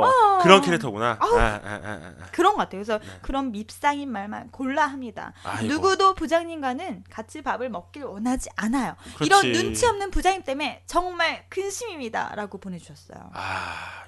[0.00, 0.38] 어.
[0.42, 1.16] 그런 캐릭터구나.
[1.20, 1.38] 아우.
[1.38, 1.80] 아, 아, 아,
[2.20, 2.26] 아.
[2.32, 2.82] 그런 것 같아요.
[2.82, 3.06] 그래서 네.
[3.22, 5.32] 그런 밉상인 말만 골라 합니다.
[5.42, 8.94] 아이고, 누구도 부장님과는 같이 밥을 먹길 원하지 않아요.
[9.16, 9.26] 그렇지.
[9.26, 13.30] 이런 눈치 없는 부장님 때문에 정말 근심입니다라고 보내주셨어요.
[13.32, 14.04] 아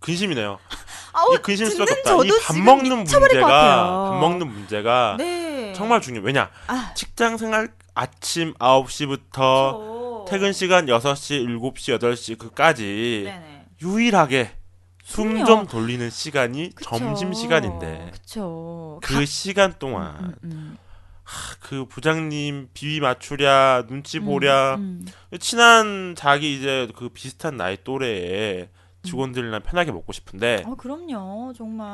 [0.00, 0.58] 근심이네요.
[1.12, 2.24] 아우 이 근심일 수밖에 없다.
[2.24, 4.10] 이 밥 먹는 문제가.
[4.10, 5.72] 밥 먹는 문제가 네.
[5.74, 6.24] 정말 중요해.
[6.24, 10.24] 왜냐 아, 직장 생활 아침 9시부터 저...
[10.28, 13.66] 퇴근 시간 6시, 7시, 8시 그까지 네네.
[13.82, 14.50] 유일하게
[15.04, 15.44] 숨.
[15.44, 16.98] 좀 돌리는 시간이 그쵸.
[16.98, 18.98] 점심 시간인데 그쵸.
[19.02, 20.78] 그 시간 동안 음, 음,
[21.60, 25.06] 그 부장님 비위 맞추랴 눈치 보랴 음,
[25.40, 28.68] 친한 자기 이제 그 비슷한 나이 또래의
[29.06, 30.72] 직원들이랑 편하게 먹고 싶은데 음.
[30.72, 31.52] 어, 그럼요.
[31.56, 31.86] 정말.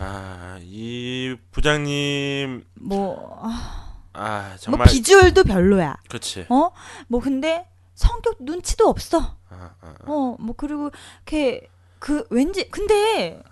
[0.00, 5.96] 아 이 부장님 뭐, 아, 아뭐 정말 비주얼도 별로야.
[6.08, 6.70] 그렇지 어?
[7.08, 9.18] 뭐 근데 성격 눈치도 없어.
[9.50, 9.94] 아, 아, 아.
[10.06, 10.90] 어, 뭐 그리고
[11.26, 13.42] 이렇게 그 왠지 근데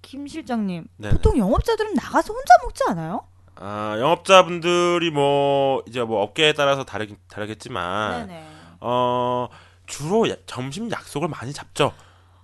[0.00, 1.14] 김 실장님 네네.
[1.14, 3.26] 보통 영업자들은 나가서 혼자 먹지 않아요?
[3.54, 8.46] 아 영업자분들이 뭐 이제 뭐 업계에 따라서 다르긴 다르겠지만 네네.
[8.80, 9.48] 어
[9.86, 11.92] 주로 야- 점심 약속을 많이 잡죠.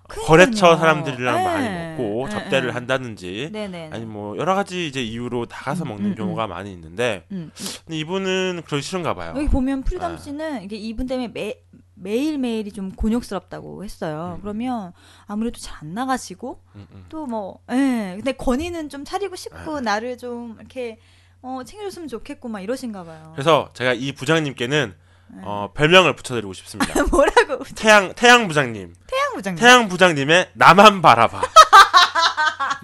[0.09, 1.43] 거래처 사람들이랑 네.
[1.43, 1.69] 많이
[2.03, 2.73] 먹고 네, 접대를 네.
[2.73, 3.51] 한다든지.
[3.91, 7.51] 아니 뭐 여러 가지 이제 이유로 나가서 음, 먹는 음, 경우가 많이 있는데 음.
[7.85, 9.33] 근데 이분은 그러기 싫은가 봐요.
[9.35, 10.17] 여기 보면 프리덤 아.
[10.17, 11.55] 씨는 이게 이분 때문에 매
[12.01, 14.35] 매일 매일이 좀 곤욕스럽다고 했어요.
[14.37, 14.41] 음.
[14.41, 14.93] 그러면
[15.27, 17.05] 아무래도 잘 안 나가시고 음, 음.
[17.09, 18.13] 또 뭐, 예.
[18.15, 19.81] 근데 권위는 좀 차리고 싶고 아.
[19.81, 20.99] 나를 좀 이렇게
[21.41, 23.31] 어 챙겨줬으면 좋겠고 막 이러신가 봐요.
[23.33, 24.93] 그래서 제가 이 부장님께는
[25.31, 25.41] 네.
[25.45, 26.93] 어, 별명을 붙여드리고 싶습니다.
[27.11, 29.61] 뭐라고 태양 태양 부장님, 태양 부장님.
[29.61, 31.41] 태양 부장님의 나만 바라봐,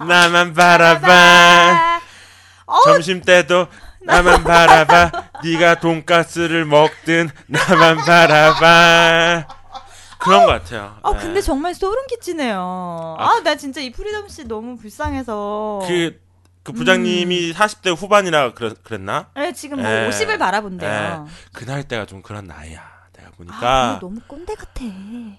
[0.08, 1.12] 나만 바라봐.
[1.12, 2.00] 아,
[2.66, 3.66] 어, 점심 때도
[4.00, 5.10] 나만 바라봐.
[5.44, 9.46] 네가 돈가스를 먹든 나만 바라봐.
[10.18, 10.98] 그런 것 같아요.
[11.02, 11.18] 아 예.
[11.20, 13.16] 근데 정말 소름 끼치네요.
[13.18, 15.82] 아, 아나 진짜 이 프리덤 씨 너무 불쌍해서.
[15.86, 16.18] 그,
[16.64, 19.28] 그 부장님이 40대 후반이라 그랬, 그랬나?
[19.36, 20.08] 네, 지금 뭐 예.
[20.08, 21.26] 50을 바라본대요.
[21.52, 22.82] 그 나이대가 좀 그런 나이야.
[23.12, 24.80] 내가 아, 보니까 근데 너무 꼰대 같아.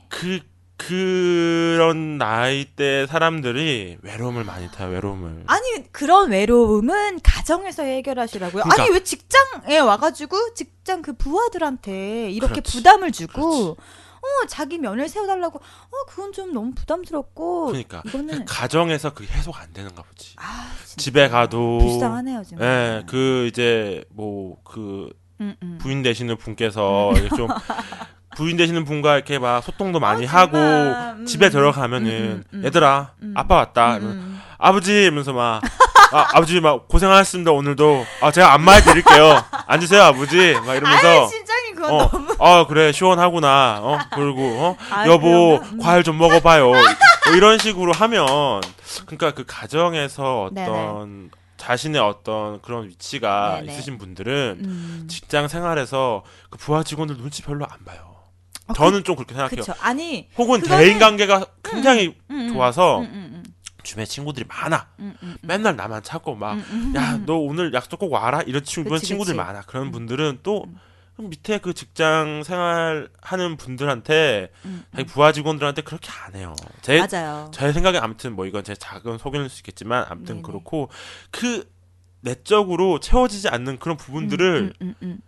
[0.10, 0.40] 그
[0.78, 4.90] 그런 나이대 사람들이 외로움을 많이 타요.
[4.90, 5.44] 외로움을.
[5.48, 8.64] 아니 그런 외로움은 가정에서 해결하시라고요.
[8.64, 8.84] 그러니까.
[8.84, 12.78] 아니 왜 직장에 와가지고 직장 그 부하들한테 이렇게 그렇지.
[12.78, 13.72] 부담을 주고
[14.18, 19.62] 어 자기 면을 세워달라고 어 그건 좀 너무 부담스럽고 그러니까 이거는 그 가정에서 그게 해소가
[19.62, 20.36] 안 되는가 보지.
[20.38, 22.64] 아 집에 가도 불쌍하네요 지금.
[22.64, 25.10] 예, 그 이제 뭐 그
[25.42, 25.78] 음, 음.
[25.82, 27.48] 부인 되시는 분께서 이렇게 좀
[28.36, 30.58] 부인 되시는 분과 이렇게 막 소통도 많이 아, 하고.
[30.58, 32.66] 음, 집에 들어가면은 음, 음, 음.
[32.66, 33.34] 얘들아 음.
[33.36, 34.42] 아빠 왔다 음, 이러면 음.
[34.58, 35.62] 아버지 이러면서 막
[36.12, 41.30] 아, 아버지 막 고생하셨습니다 오늘도 아 제가 안마해 드릴게요 앉으세요 아버지 막 이러면서
[41.76, 45.78] 그건 어, 너무 아 그래 시원하구나 어 그리고 어 아, 여보 그러면, 음.
[45.80, 48.26] 과일 좀 먹어봐요 뭐 이런 식으로 하면
[49.06, 50.68] 그러니까 그 가정에서 네네.
[51.58, 53.74] 자신의 어떤 그런 위치가 네네.
[53.74, 55.08] 있으신 분들은 음.
[55.10, 58.16] 직장 생활에서 그 부하 직원들 눈치 별로 안 봐요.
[58.68, 59.62] 어, 저는 좀 그렇게 생각해요.
[59.62, 59.74] 그쵸.
[59.82, 63.44] 아니 혹은 그거는- 대인 관계가 굉장히 음, 음, 좋아서 음, 음,
[63.84, 64.88] 주변에 친구들이 많아.
[65.42, 67.24] 맨날 나만 찾고 막 야, 음.
[67.26, 68.42] 너 오늘 약속 꼭 와라?
[68.46, 69.38] 이런 친구, 그치, 친구들 그치.
[69.38, 69.62] 많아.
[69.62, 69.92] 그런 음.
[69.92, 70.76] 분들은 또 음.
[71.18, 75.06] 밑에 그 직장 생활 하는 분들한테, 음, 자기 음.
[75.08, 76.54] 부하 직원들한테 그렇게 안 해요.
[76.82, 77.50] 제, 맞아요.
[77.54, 80.42] 제 생각에 아무튼 뭐 이건 제 작은 소견일 수 있겠지만 아무튼 네네.
[80.44, 80.90] 그렇고
[81.32, 81.70] 그
[82.22, 85.20] 내적으로 채워지지 않는 그런 부분들을 음, 음, 음,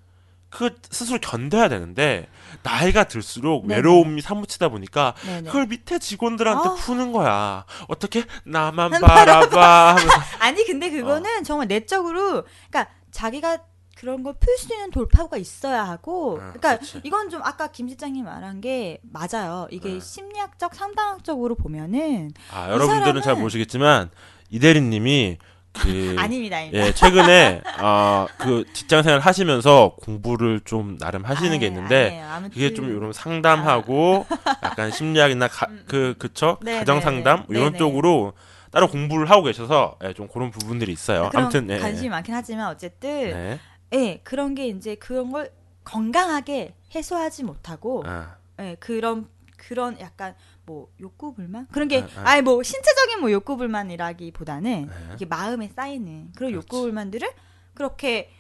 [0.50, 2.28] 그 스스로 견뎌야 되는데
[2.64, 3.76] 나이가 들수록 네네.
[3.78, 5.28] 외로움이 사무치다 보니까 음.
[5.28, 5.44] 네네.
[5.48, 6.74] 그걸 밑에 직원들한테 아.
[6.74, 7.66] 푸는 거야.
[7.88, 9.96] 어떻게 나만 한 바라봐
[10.40, 13.60] 아니 근데 그거는 정말 내적으로 그러니까 자기가
[14.00, 17.02] 그런 걸 풀 수 있는 돌파구가 있어야 하고 아, 그러니까 그치.
[17.04, 19.68] 이건 좀 아까 김 실장님 말한 게 맞아요.
[19.72, 20.00] 이게 네.
[20.00, 24.10] 심리학적 상담학적으로 보면은 아, 여러분들은 잘 사람은- 모르시겠지만
[24.50, 25.38] 이 대리님이
[25.74, 25.80] 그
[26.18, 26.58] 아닙니다.
[26.58, 26.88] 아닙니다.
[26.88, 32.22] 예, 최근에 어, 그 직장 생활 하시면서 공부를 좀 나름 하시는 게 아예, 있는데.
[32.22, 34.26] 아무튼 그게 좀 이런 상담하고
[34.64, 37.46] 약간 심리학이나 가, 음, 그 그쵸 네, 가정 네, 상담 네.
[37.50, 37.78] 이런 네, 네.
[37.78, 38.34] 쪽으로
[38.72, 41.30] 따로 공부를 하고 계셔서 예, 좀 그런 부분들이 있어요.
[41.30, 43.60] 그런 아무튼 예, 관심이 많긴 하지만 어쨌든 네.
[43.94, 45.52] 예 그런 게 이제 그런 걸
[45.84, 52.30] 건강하게 해소하지 못하고 아, 예, 그런 그런 약간 뭐 욕구 불만 그런 게 아, 아.
[52.30, 55.14] 아니 뭐 신체적인 뭐 욕구 불만이라기보다는 네.
[55.16, 56.84] 이게 마음에 쌓이는 그런 욕구 그렇지.
[56.84, 57.32] 불만들을
[57.74, 58.32] 그렇게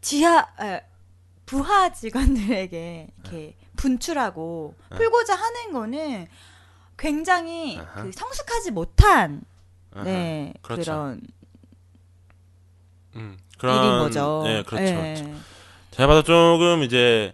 [0.00, 0.82] 지하 에,
[1.46, 4.96] 부하 직원들에게 이렇게 분출하고 아.
[4.96, 6.26] 풀고자 하는 거는
[6.98, 8.02] 굉장히 아하.
[8.04, 9.42] 그 성숙하지 못한
[9.92, 10.04] 아하.
[10.04, 10.82] 네 그렇죠.
[10.82, 11.20] 그런
[13.16, 14.42] 음, 일인 거죠.
[14.44, 14.84] 네, 그렇죠.
[14.84, 15.14] 예.
[15.14, 15.34] 그렇죠.
[15.92, 17.32] 제가 봐도 조금 이제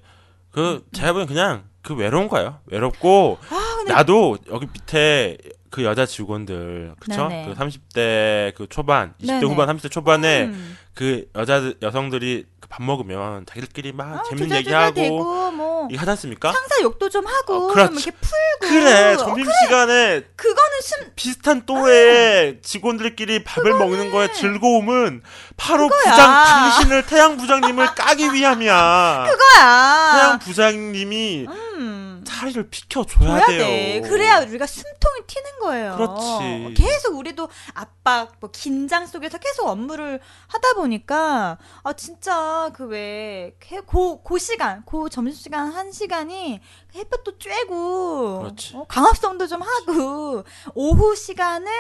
[0.51, 2.59] 그 제가 보기엔 그냥 그 외로운 거예요.
[2.67, 5.37] 외롭고 아, 근데 나도 여기 밑에
[5.71, 7.29] 그 여자 직원들 그쵸?
[7.29, 7.47] 네네.
[7.47, 9.47] 그 30대 그 초반, 20대 네네.
[9.47, 10.77] 후반, 30대 초반에 음.
[10.95, 15.51] 그 여자 여성들이 그밥 먹으면 자기들끼리 막 아, 재밌는 얘기하고 뭐
[15.91, 16.53] 이거 하지 않습니까?
[16.53, 17.93] 상사 욕도 좀 하고 어, 그렇지.
[17.93, 24.33] 뭐 이렇게 풀고 그래 어, 점심 시간에 그거는 숨 비슷한 또래 직원들끼리 밥을 먹는 거에
[24.33, 25.23] 즐거움은
[25.57, 26.11] 바로 그거야.
[26.13, 29.27] 부장 당신을 태양 부장님을 까기 위함이야.
[29.31, 30.13] 그거야.
[30.15, 32.12] 태양 부장님이 음.
[32.25, 33.59] 자리를 비켜줘야 줘야 돼요.
[33.59, 34.01] 돼.
[34.09, 35.97] 그래야 우리가 숨통이 튀는 거예요.
[35.97, 36.75] 그렇지.
[36.75, 44.85] 계속 우리도 압박, 뭐 긴장 속에서 계속 업무를 하다 보니까 아 진짜 그왜고고 그 시간,
[44.85, 46.61] 고 점심 시간 한 시간이
[46.95, 48.77] 햇볕도 쬐고 그렇지.
[48.77, 51.71] 어, 광합성도 좀 하고 오후 시간을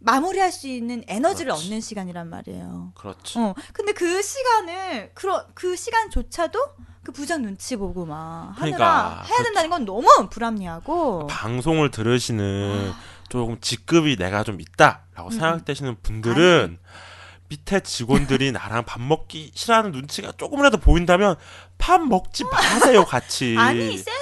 [0.00, 1.66] 마무리할 수 있는 에너지를 그렇지.
[1.66, 2.92] 얻는 시간이란 말이에요.
[2.94, 3.38] 그렇지.
[3.38, 6.58] 어, 근데 그 시간을 그런 그 시간조차도
[7.08, 11.26] 그 부장 눈치 보고 막 하느라 그러니까, 해야 된다는 건 너무 불합리하고.
[11.28, 12.92] 방송을 들으시는
[13.30, 16.78] 조금 직급이 내가 좀 있다라고 음, 생각되시는 분들은
[17.48, 21.36] 밑에 직원들이 나랑 밥 먹기 싫어하는 눈치가 조금이라도 보인다면
[21.78, 23.56] 밥 먹지 마세요 같이.
[23.56, 24.17] 아니 센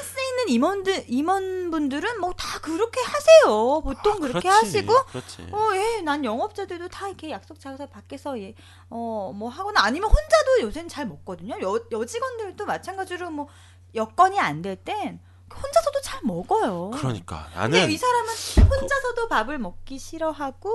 [0.46, 3.80] 스 있는 임원들 임원분들은 뭐 다 그렇게 하세요.
[3.82, 4.48] 보통 아, 그렇게 그렇지.
[4.48, 5.48] 하시고 그렇지.
[5.52, 8.54] 어, 예, 난 영업자들도 다 이렇게 약속 잡아서 밖에서 예,
[8.90, 11.56] 어, 뭐 하거나 아니면 혼자도 요새는 잘 먹거든요.
[11.60, 13.48] 여, 여직원들도 마찬가지로 뭐
[13.94, 15.20] 여건이 안 될 땐
[15.54, 16.90] 혼자서도 잘 먹어요.
[16.94, 18.28] 그러니까 근데 나는 이 사람은
[18.68, 20.70] 혼자서도 밥을 먹기 싫어하고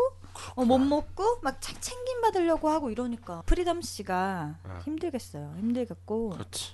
[0.56, 4.80] 어, 못 먹고 막 차- 챙김 받으려고 하고 이러니까 프리덤 씨가 어.
[4.86, 5.54] 힘들겠어요.
[5.58, 6.72] 힘들겠고 그렇지.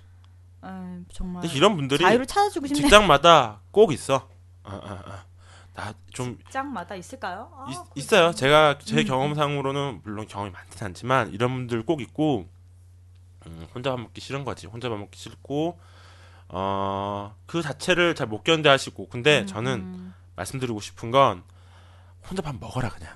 [0.62, 2.82] 아, 정말 근데 이런 분들이 자유를 찾아주고 싶네.
[2.82, 4.28] 직장마다 꼭 있어.
[4.64, 5.24] 아, 아, 아.
[5.74, 7.52] 나좀 직장마다 있을까요?
[7.56, 7.86] 아, 그렇죠.
[7.96, 8.32] 있어요.
[8.32, 9.06] 제가 제 음.
[9.06, 12.48] 경험상으로는 물론 경험이 많진 않지만 이런 분들 꼭 있고
[13.46, 14.66] 음, 혼자 밥 먹기 싫은 거지.
[14.68, 15.80] 혼자 밥 먹기 싫고
[16.50, 20.14] 어, 그 자체를 잘 못 견뎌하시고 근데 음, 저는 음.
[20.36, 21.44] 말씀드리고 싶은 건
[22.28, 23.14] 혼자 밥 먹어라 그냥.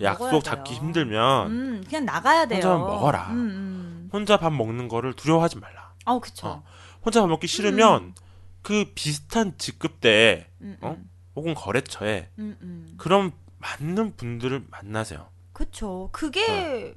[0.00, 0.80] 약속 잡기 돼요.
[0.82, 2.56] 힘들면 음, 그냥 나가야 돼요.
[2.56, 3.26] 혼자만 먹어라.
[3.28, 4.10] 음, 음.
[4.10, 5.89] 혼자 밥 먹는 거를 두려워하지 말라.
[6.10, 6.48] 어, 그쵸.
[6.48, 6.62] 어.
[7.04, 8.14] 혼자 밥 먹기 싫으면
[8.62, 10.90] 그 비슷한 직급대에 음, 어?
[10.98, 11.10] 음.
[11.36, 12.94] 혹은 거래처에 음, 음.
[12.98, 15.28] 그런 맞는 분들을 만나세요.
[15.52, 16.08] 그쵸.
[16.12, 16.94] 그게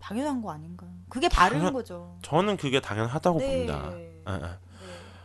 [0.00, 0.90] 당연한 거 아닌가요?
[1.08, 2.18] 그게 바른 당연- 거죠.
[2.22, 3.46] 저는 그게 당연하다고 네.
[3.66, 3.90] 봅니다.
[3.96, 4.32] 예, 예.
[4.38, 4.48] 네.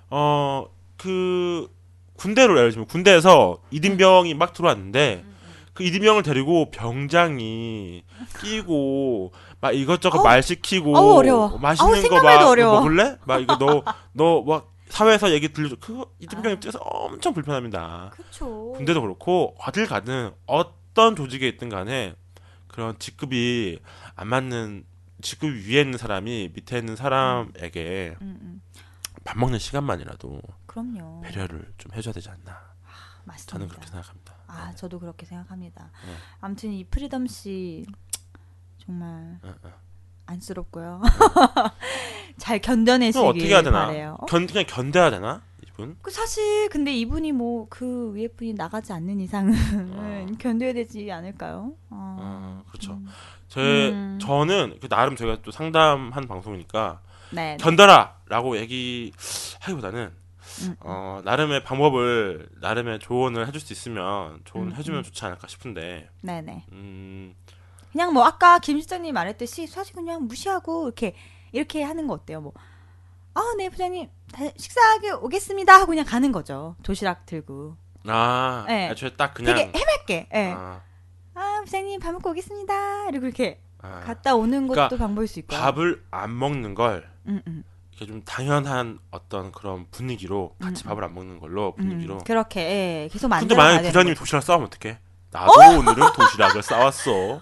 [0.10, 1.74] 어, 그,
[2.16, 5.54] 군대로 예를 들면 군대에서 이등병이 막 들어왔는데 음, 음.
[5.74, 8.04] 그 이등병을 데리고 병장이
[8.42, 11.58] 끼고 막 이것저것 어우, 말 시키고 어우, 어려워.
[11.58, 12.80] 맛있는 어우, 거 생각만 막 해도 어려워.
[12.80, 13.18] 먹을래?
[13.26, 15.76] 막 이거 너 너 막 사회에서 얘기 들려줘.
[15.80, 16.50] 그거 아.
[16.50, 18.10] 입장에서 엄청 불편합니다.
[18.12, 18.74] 그쵸.
[18.76, 22.16] 군대도 그렇고 어딜 가든 어떤 조직에 있든 간에
[22.68, 23.80] 그런 직급이
[24.16, 24.84] 안 맞는
[25.22, 28.62] 직급 위에 있는 사람이 밑에 있는 사람에게 음, 음.
[29.24, 31.22] 밥 먹는 시간만이라도 그럼요.
[31.22, 32.60] 배려를 좀 해줘야 되지 않나.
[33.26, 33.52] 맞습니다.
[33.52, 34.34] 저는 그렇게 생각합니다.
[34.48, 34.76] 아, 네네.
[34.76, 35.92] 저도 그렇게 생각합니다.
[36.08, 36.14] 네.
[36.42, 37.86] 아무튼 이 프리덤 씨
[38.90, 39.40] 정말.
[40.26, 41.02] 안쓰럽고요.
[42.38, 43.86] 잘 견뎌내시길 어떻게 해야 되나?
[43.86, 44.18] 바래요.
[44.20, 44.26] 어?
[44.26, 45.42] 견 그냥 견뎌야 되나?
[45.68, 45.96] 이분.
[46.02, 49.54] 그 사실 근데 이분이 뭐 그 위에 분이 나가지 않는 이상은
[49.94, 50.26] 어.
[50.40, 51.74] 견뎌야 되지 않을까요?
[51.92, 52.18] 어.
[52.20, 52.94] 아, 그렇죠.
[52.94, 53.08] 음.
[53.48, 54.18] 제 음.
[54.20, 57.58] 저는 그 나름 제가 또 상담한 방송이니까 네.
[57.60, 60.12] 견뎌라라고 얘기하기보다는
[60.64, 60.76] 음.
[60.80, 65.04] 어, 나름의 방법을 나름의 조언을 해줄 수 있으면 조언 음, 해주면 음.
[65.04, 66.66] 좋지 않을까 싶은데 네네.
[66.72, 67.36] 음,
[67.92, 71.16] 그냥 뭐 아까 김 실장님 말했듯이 사실 그냥 무시하고 이렇게
[71.52, 72.42] 이렇게 하는 거 어때요?
[72.42, 72.54] 뭐
[73.34, 76.76] 아, 네 부장님 다- 식사하게 오겠습니다 하고 그냥 가는 거죠.
[76.84, 77.76] 도시락 들고.
[78.08, 78.90] 아, 네.
[78.90, 80.30] 애초에 딱 그냥 되게 해맑게.
[80.34, 80.52] 예.
[80.56, 80.82] 아,
[81.36, 83.10] 아, 부장님 밥 먹고 오겠습니다.
[83.10, 85.56] 이러고 이렇게 아, 갔다 오는 것도 그러니까 방법일 수 있고.
[85.56, 87.64] 밥을 안 먹는 걸 음, 음.
[87.94, 92.16] 이렇게 좀 당연한 어떤 그런 분위기로 같이 음, 밥을 안 먹는 걸로 분위기로.
[92.16, 95.00] 음, 그렇게 예, 계속 근데 만들어 만약에 가야 부장님이 되는 도시락 싸우면 어떡해?
[95.32, 97.42] 나도 오늘은 도시락을 싸왔어.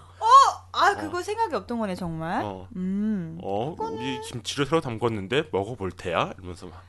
[0.72, 2.44] 아, 그거 생각이 없던 거네, 정말.
[2.44, 3.38] 어, 음.
[3.42, 6.32] 어, 우리 김치를 새로 담궜는데 먹어볼 테야?
[6.38, 6.82] 이러면서 막.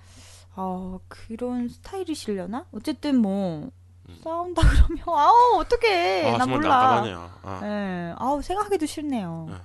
[0.55, 2.65] 아, 그런 스타일이시려나?
[2.71, 3.69] 어쨌든 뭐
[4.09, 4.19] 음.
[4.23, 6.33] 싸운다 그러면 아우, 어떡해.
[6.33, 6.69] 아, 나 몰라.
[6.69, 7.31] 난감하네요.
[7.43, 7.61] 아.
[7.63, 8.15] 예.
[8.17, 9.45] 아우, 생각하기도 싫네요.
[9.49, 9.55] 네.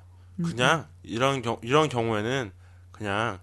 [0.40, 0.44] 음.
[0.44, 2.52] 그냥 이런 경 이런 경우에는
[2.92, 3.38] 그냥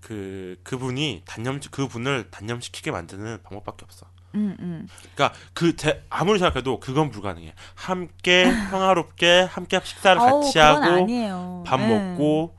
[0.00, 4.06] 그 그분이 단념 그분을 단념시키게 만드는 방법밖에 없어.
[4.36, 4.88] 음, 음.
[5.14, 7.54] 그러니까 그 제, 아무리 생각해도 그건 불가능해.
[7.74, 11.64] 함께 평화롭게 함께 식사를 같이 그건 하고 아니에요.
[11.66, 11.86] 밥 예.
[11.86, 12.56] 먹고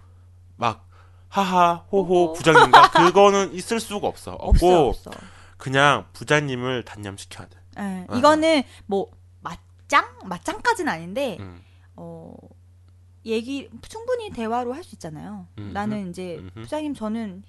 [0.57, 0.87] 막
[1.29, 2.33] 하하 호호.
[2.37, 4.31] 부장님과 그거는 있을 수가 없어.
[4.33, 5.11] 없고 없어, 없어.
[5.57, 7.57] 그냥 부장님을 단념시켜야 돼.
[7.79, 8.05] 예.
[8.09, 8.17] 아.
[8.17, 9.11] 이거는 뭐
[9.41, 10.19] 맞짱?
[10.25, 11.61] 맞짱까지는 아닌데 음.
[11.95, 12.33] 어
[13.25, 15.47] 얘기 충분히 대화로 할 수 있잖아요.
[15.59, 15.73] 음흠.
[15.73, 16.61] 나는 이제 음흠.
[16.61, 17.43] 부장님 저는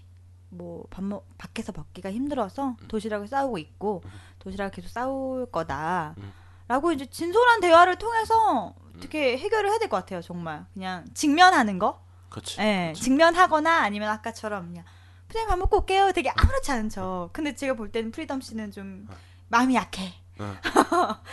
[0.50, 4.11] 뭐밥 먹 밖에서 먹기가 힘들어서 도시락을 싸오고 있고 음.
[4.38, 6.14] 도시락을 계속 싸올 거다.
[6.18, 6.32] 음.
[6.68, 10.66] 라고 이제 진솔한 대화를 통해서 어떻게 해결을 해야 될 것 같아요, 정말.
[10.74, 12.02] 그냥 직면하는 거?
[12.30, 12.61] 그렇지.
[12.61, 13.04] 예, 그치.
[13.04, 14.84] 직면하거나 아니면 아까처럼 그냥
[15.28, 16.12] 부장님 밥 먹고 올게요.
[16.12, 17.30] 되게 아무렇지 않은 척.
[17.32, 19.14] 근데 제가 볼 때는 프리덤 씨는 좀 어.
[19.48, 20.12] 마음이 약해.
[20.38, 20.54] 어.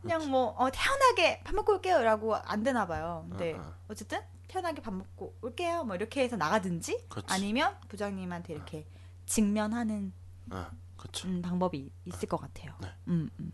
[0.00, 3.26] 그냥 뭐 어, 태연하게 밥 먹고 올게요 라고 안 되나 봐요.
[3.28, 3.72] 근데 어, 어.
[3.88, 4.20] 어쨌든
[4.54, 5.82] 태연하게 밥 먹고 올게요.
[5.84, 7.26] 뭐 이렇게 해서 나가든지 그렇지.
[7.28, 8.86] 아니면 부장님한테 이렇게
[9.26, 10.12] 직면하는
[10.50, 11.26] 어, 그렇죠.
[11.26, 12.72] 음, 방법이 있을 것 같아요.
[12.80, 12.88] 네.
[13.08, 13.52] 음, 음.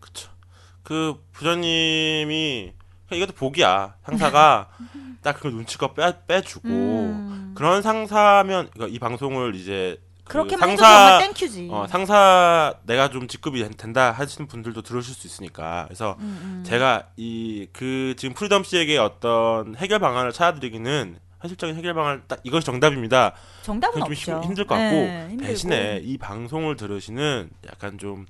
[0.00, 0.30] 그쵸.
[0.82, 2.72] 그 부장님이
[3.06, 3.98] 그냥 이것도 복이야.
[4.02, 4.70] 상사가
[5.20, 7.52] 딱 그걸 눈치껏 빼 빼주고 음.
[7.54, 11.68] 그런 상사면 그러니까 이 방송을 이제 그 그렇게만 해도 상사 thank you지.
[11.72, 16.64] 어, 상사 내가 좀 직급이 된- 된다 하시는 분들도 들으실 수 있으니까 그래서 음, 음.
[16.64, 22.64] 제가 이 그 지금 프리덤 씨에게 어떤 해결 방안을 찾아드리기는 현실적인 해결 방안 딱 이것이
[22.66, 23.32] 정답입니다.
[23.62, 24.32] 정답은 좀 없죠.
[24.42, 25.36] 힘, 힘들 것 같고 네.
[25.40, 28.26] 대신에 이 방송을 들으시는 약간 좀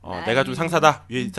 [0.00, 0.24] 어, 아이.
[0.26, 1.30] 내가 좀 상사다 위에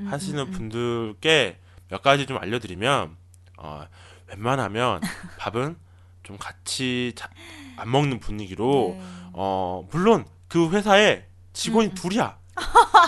[0.00, 0.52] 음, 하시는 음, 음.
[0.52, 3.16] 분들께 몇 가지 좀 알려드리면
[3.58, 3.84] 어,
[4.28, 5.00] 웬만하면
[5.38, 5.76] 밥은
[6.24, 7.30] 좀 같이 자-
[7.76, 9.04] 안 먹는 분위기로 네.
[9.36, 11.94] 어 물론 그 회사에 직원이 음.
[11.94, 12.38] 둘이야.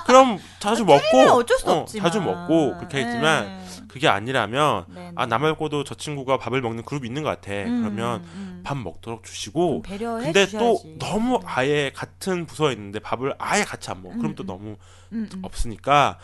[0.05, 3.65] 그럼 자주 먹고 는 어쩔 수 어, 없지만 자주 먹고 그렇게 했지만 네.
[3.89, 5.31] 그게 아니라면 네, 아 네.
[5.31, 7.53] 나 말고도 저 친구가 밥을 먹는 그룹이 있는 것 같아.
[7.53, 8.61] 음, 그러면 음.
[8.63, 10.97] 밥 먹도록 주시고 배려해 근데 또 주셔야지.
[10.99, 11.47] 너무 네.
[11.47, 14.17] 아예 같은 부서에 있는데 밥을 아예 같이 안 먹어.
[14.17, 14.47] 그럼 음, 또 음.
[14.47, 14.77] 너무
[15.13, 15.39] 음, 음.
[15.43, 16.19] 없으니까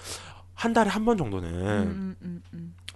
[0.52, 2.33] 한 달에 한 번 정도는 음, 음, 음,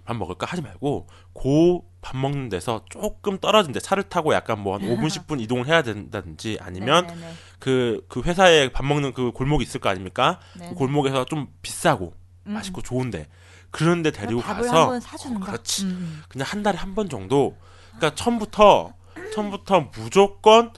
[0.09, 4.75] 밥 먹을까 하지 말고 고 밥 먹는 데서 조금 떨어진 데 차를 타고 약간 뭐
[4.79, 6.67] 한 5분 10분 이동을 해야 된다든지 음.
[6.67, 7.33] 아니면 네, 네, 네.
[7.59, 10.39] 그그 회사에 밥 먹는 그 골목이 있을 거 아닙니까?
[10.55, 10.75] 네, 그 네.
[10.75, 12.15] 골목에서 좀 비싸고
[12.47, 13.27] 음, 맛있고 좋은데
[13.71, 15.01] 그런 데 데리고 가서 어,
[15.41, 15.47] 거.
[15.47, 15.85] 그렇지.
[15.85, 17.57] 음, 그냥 한 달에 한 번 정도.
[17.97, 18.95] 그러니까 처음부터
[19.35, 20.73] 처음부터 무조건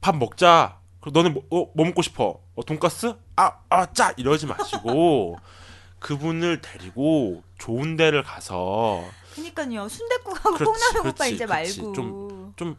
[0.00, 0.80] 밥 먹자.
[1.00, 2.40] 그리고 너는 뭐, 어, 뭐 먹고 싶어?
[2.56, 3.14] 어, 돈까스?
[3.36, 5.36] 아, 아, 짜 이러지 마시고
[6.00, 9.88] 그분을 데리고 좋은 데를 가서 그니까요.
[9.88, 11.80] 순대국하고 콩나물국밥 이제 그렇지.
[11.80, 11.92] 말고.
[11.92, 12.76] 좀좀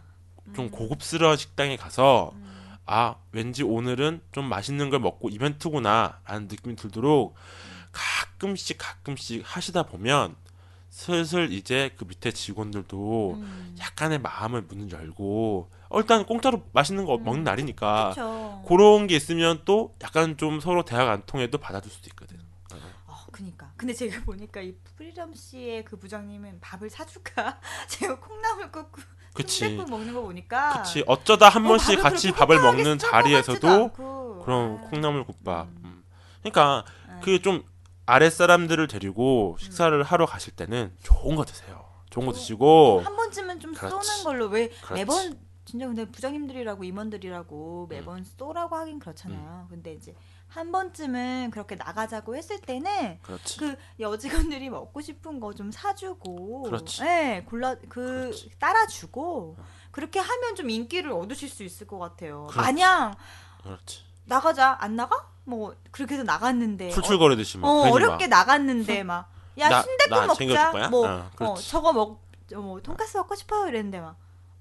[0.57, 0.71] 음.
[0.71, 2.49] 고급스러운 식당에 가서 음.
[2.85, 7.35] 아 왠지 오늘은 좀 맛있는 걸 먹고 이벤트구나라는 느낌이 들도록
[7.91, 10.35] 가끔씩 가끔씩 하시다 보면
[10.89, 13.75] 슬슬 이제 그 밑에 직원들도 음.
[13.79, 17.23] 약간의 마음을 문을 열고 어, 일단 공짜로 맛있는 거 음.
[17.23, 18.63] 먹는 날이니까 그쵸.
[18.67, 22.38] 그런 게 있으면 또 약간 좀 서로 대화가 안 통해도 받아줄 수도 있거든.
[23.39, 23.71] 어, 그니까.
[23.77, 27.59] 근데 제가 보니까 이 프리덤 씨의 그 부장님은 밥을 사줄까?
[27.87, 28.91] 제가 콩나물국
[29.33, 29.59] 그치.
[29.59, 30.81] 순대국 먹는 거 보니까.
[30.81, 31.03] 그치.
[31.07, 33.93] 어쩌다 한 어, 번씩 같이 밥을 먹는 자리에서도.
[34.43, 35.67] 그런 아, 콩나물 국밥.
[35.67, 35.81] 음.
[35.83, 36.03] 음.
[36.41, 37.19] 그러니까 아.
[37.21, 37.63] 그
[38.05, 41.85] 좀 아랫사람들을 데리고 식사를 하러 가실 때는 좋은 거 드세요.
[42.09, 44.07] 좋은 거 좀- 드시고 한 번쯤은 좀 그렇지.
[44.07, 44.93] 쏘는 걸로 왜 그렇지.
[44.93, 49.67] 매번 진짜 근데 부장님들이라고 임원들이라고 매번 쏘라고 하긴 그렇잖아요.
[49.69, 50.15] 근데 이제
[50.49, 53.57] 한 번쯤은 그렇게 나가자고 했을 때는 그렇지.
[53.59, 57.01] 그 여직원들이 먹고 싶은 거 좀 사주고, 그렇지.
[57.03, 58.51] 네, 골라 그 그렇지.
[58.59, 59.57] 따라주고
[59.91, 62.47] 그렇게 하면 좀 인기를 얻으실 수 있을 것 같아요.
[62.49, 62.57] 그렇지.
[62.65, 63.13] 마냥
[63.63, 64.03] 그렇지.
[64.25, 65.27] 나가자 안 나가?
[65.45, 67.67] 뭐 그렇게 해서 나갔는데 출출거리듯이 어, 막.
[67.67, 68.37] 어 어렵게 막.
[68.39, 69.83] 나갔는데 막야
[70.35, 70.89] 챙겨줄 먹자?
[70.89, 71.55] 뭐 어, 어.
[71.55, 74.15] 저거 먹뭐 돈까스 먹고 싶어요 이랬는데 막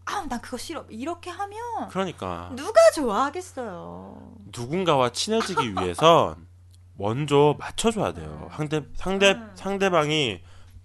[0.08, 0.84] 아, 난 그거 싫어.
[0.88, 1.58] 이렇게 하면
[1.90, 4.32] 그러니까 누가 좋아하겠어요.
[4.56, 6.36] 누군가와 친해지기 위해서
[6.96, 8.48] 먼저 맞춰줘야 돼요.
[8.52, 9.50] 상대 상대 음.
[9.54, 10.40] 상대방이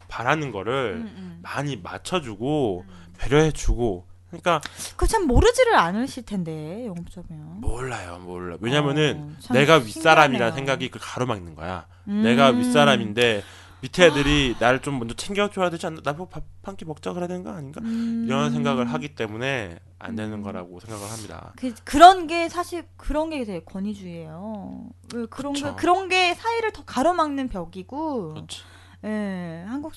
[0.10, 1.40] 바라는 거를 음, 음.
[1.42, 2.86] 많이 맞춰주고
[3.18, 4.08] 배려해주고.
[4.30, 4.62] 그러니까
[4.92, 7.62] 그거 참 모르지를 않으실 텐데 영업자면.
[7.62, 8.58] 몰라요, 몰라.
[8.62, 10.54] 왜냐면은 어, 참 내가 윗사람이라는.
[10.56, 11.86] 생각이 그 가로막는 거야.
[12.08, 12.24] 음.
[12.24, 13.44] 내가 윗사람인데
[13.84, 16.02] 밑에 애들이 나를 좀 먼저 챙겨줘야 되지 않나?
[16.04, 17.82] 나보고 밥 한 끼 먹자 그래야 되는 거 아닌가?
[17.82, 18.24] 음.
[18.26, 20.42] 이런 생각을 하기 때문에 안 되는 음.
[20.42, 21.52] 거라고 생각을 합니다.
[21.58, 24.88] 그 그런 게 사실 그런 게 되게 권위주의예요.
[25.14, 25.72] 왜 그런 그쵸.
[25.76, 28.34] 게 그런 게 사이를 더 가로막는 벽이고.
[28.36, 28.62] 그렇지.
[29.04, 29.92] 예, 한국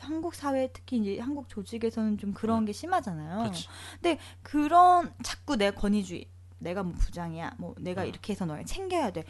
[0.00, 3.38] 한국 사회 특히 이제 한국 조직에서는 좀 그런 게 심하잖아요.
[3.38, 3.66] 그렇지.
[3.94, 6.26] 근데 그런 자꾸 내 권위주의,
[6.58, 8.08] 내가 뭐 부장이야, 뭐 내가 음.
[8.08, 9.24] 이렇게 해서 널 챙겨야 돼.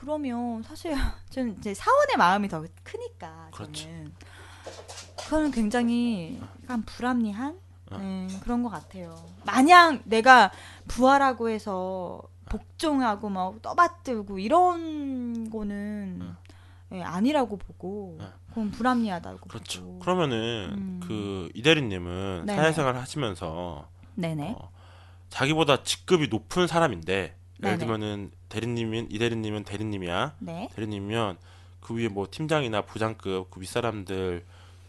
[0.00, 0.94] 그러면 사실
[1.28, 3.84] 저는 이제 사원의 마음이 더 크니까 그렇지.
[3.84, 4.12] 저는
[5.16, 7.58] 그거는 굉장히 약간 불합리한
[7.92, 7.98] 어.
[7.98, 9.14] 네, 그런 것 같아요.
[9.44, 10.50] 마냥 내가
[10.88, 16.36] 부하라고 해서 복종하고 막 떠받들고 이런 거는 어.
[16.92, 18.32] 예, 아니라고 보고 어.
[18.48, 19.82] 그건 불합리하다고 그렇죠.
[19.82, 19.98] 보고.
[19.98, 21.00] 그러면은 음.
[21.04, 22.56] 그 이대리님은 네네.
[22.56, 24.56] 사회생활 하시면서 네네.
[24.58, 24.70] 어,
[25.28, 27.74] 자기보다 직급이 높은 사람인데 네네.
[27.74, 30.34] 예를 들면은 대리님인 이 대리님은 대리님이야.
[30.40, 30.68] 네.
[30.74, 31.38] 대리님이면
[31.80, 34.44] 그 위에 뭐 팀장이나 부장급 그 윗사람들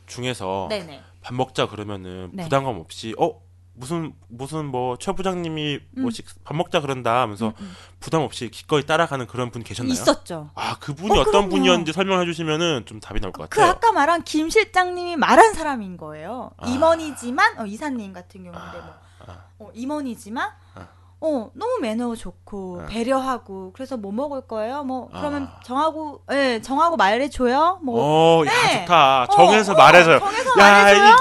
[0.08, 1.02] 중에서 네네.
[1.22, 2.44] 밥 먹자 그러면은 네.
[2.44, 3.42] 부담감 없이 어
[3.74, 6.02] 무슨 무슨 뭐 최 부장님이 음.
[6.02, 7.74] 뭐식 밥 먹자 그런다 하면서 음, 음.
[8.02, 9.94] 부담 없이 기꺼이 따라가는 그런 분 계셨나요?
[9.94, 10.50] 있었죠.
[10.56, 11.50] 아 그분이 어, 어, 떤.
[11.50, 13.72] 분이었는지 설명해 주시면은 좀 답이 나올 것그 같아요.
[13.72, 16.52] 아까 말한 김 실장님이 말한 사람인 거예요.
[16.58, 16.68] 아.
[16.68, 18.94] 임원이지만 어, 이사님 같은 경우인데 뭐
[19.28, 20.88] 아, 어, 임원이지만 아.
[21.24, 22.86] 어 너무 매너 좋고 아.
[22.88, 24.84] 배려하고 그래서 뭐 먹을 거예요?
[24.84, 25.60] 뭐 그러면 아.
[25.64, 27.80] 정하고 예 정하고 말해 줘요.
[27.84, 28.80] 뭐 어, 야 네.
[28.82, 29.24] 좋다.
[29.24, 30.20] 어, 정해서 어, 말해줘요.
[30.20, 31.16] 정해서 야, 말해줘요.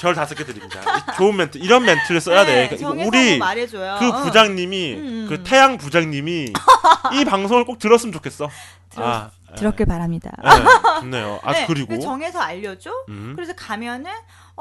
[0.00, 0.80] 별 다섯 개 드립니다.
[0.80, 2.54] 이 좋은 멘트, 이런 멘트를 써야 돼.
[2.54, 3.96] 네, 그러니까 정해서 우리 뭐 말해줘요.
[3.98, 4.22] 그 어.
[4.22, 5.26] 부장님이, 음, 음.
[5.28, 6.52] 그 태양 부장님이
[7.20, 8.48] 이 방송을 꼭 들었으면 좋겠어.
[8.90, 9.54] 들었- 아, 예.
[9.56, 10.30] 들었길 바랍니다.
[10.42, 11.40] 예, 좋네요.
[11.42, 11.98] 아, 네, 그리고.
[11.98, 12.90] 정해서 알려줘.
[13.08, 14.10] 음, 그래서 가면은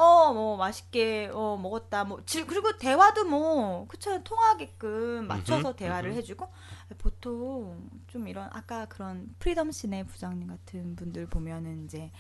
[0.02, 6.12] 어 뭐 맛있게 어 먹었다 뭐 질- 그리고 대화도 뭐 그쵸 통하게끔 맞춰서 음흠, 대화를
[6.12, 6.18] 음흠.
[6.20, 6.47] 해주고
[7.00, 12.12] 보통 좀 이런 아까 그런 프리덤 씨네 부장님 같은 분들 보면은 이제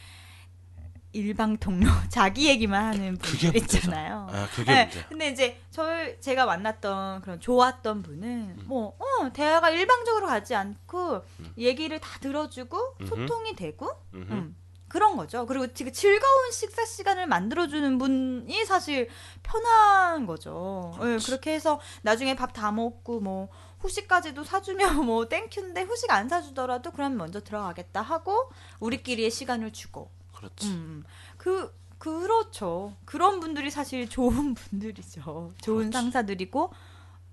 [1.11, 3.61] 일방 통로 자기 얘기만 하는 그게 분들.
[3.61, 4.27] 있잖아요.
[4.29, 5.05] 아, 그게 네, 문제.
[5.09, 8.63] 근데 이제 저 제가 만났던 그런 좋았던 분은 음.
[8.67, 11.53] 뭐 어, 대화가 일방적으로 가지 않고 음.
[11.57, 13.07] 얘기를 다 들어주고 음흠.
[13.07, 13.89] 소통이 되고.
[14.13, 14.55] 음,
[14.89, 15.45] 그런 거죠.
[15.45, 19.07] 그리고 되게 즐거운 식사 시간을 만들어주는 분이 사실
[19.43, 20.91] 편한 거죠.
[20.95, 21.25] 예, 그렇지.
[21.27, 26.91] 그렇게 해서 나중에 밥 다 먹고 뭐 후식까지도 사주면 뭐 thank you인데 후식 안 사주더라도
[26.91, 30.09] 그럼 먼저 들어가겠다 하고 우리끼리의 시간을 주고.
[30.35, 30.67] 그렇지.
[30.67, 31.03] 음,
[31.37, 32.95] 그 그렇죠.
[33.05, 35.53] 그런 분들이 사실 좋은 분들이죠.
[35.61, 35.91] 좋은 그렇지.
[35.91, 36.73] 상사들이고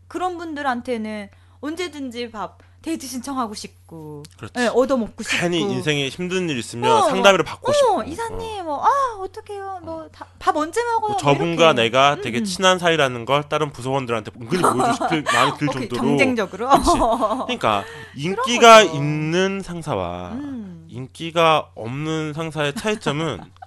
[0.09, 1.31] 그런 분들한테는
[1.61, 4.55] 언제든지 밥 데이트 신청하고 싶고, 그렇지.
[4.59, 5.39] 예, 얻어 먹고 싶고.
[5.41, 7.99] 괜히 인생에 힘든 일 있으면 어, 상담을 받고 싶고.
[7.99, 8.89] 어, 이사님, 뭐, 아,
[9.21, 9.81] 어떡해요.
[9.83, 11.01] 뭐, 다- 밥 언제 먹어요?
[11.01, 11.83] 뭐뭐 저분과 이렇게.
[11.83, 12.45] 내가 음, 되게 음.
[12.45, 16.01] 친한 사이라는 걸 다른 부서원들한테 은근히 보여주고 싶을 마음이 들 정도로.
[16.01, 16.69] 경쟁적으로.
[16.69, 16.85] 그렇지.
[17.59, 17.85] 그러니까
[18.15, 18.83] 인기가.
[18.83, 20.87] 있는 상사와 음.
[20.89, 23.41] 인기가 없는 상사의 차이점은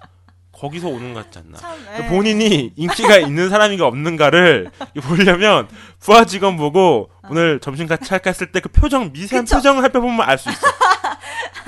[0.59, 1.57] 거기서 오는 것 같지 않나.
[1.57, 2.09] 참, 그러니까 예.
[2.09, 4.69] 본인이 인기가 있는 사람인가 없는가를
[5.03, 9.45] 보려면 부하 직원 보고 오늘 점심 같이 할까 했을 때 그 표정 미세한 어.
[9.45, 9.55] 그쵸.
[9.55, 10.67] 표정을 살펴보면 알 수 있어.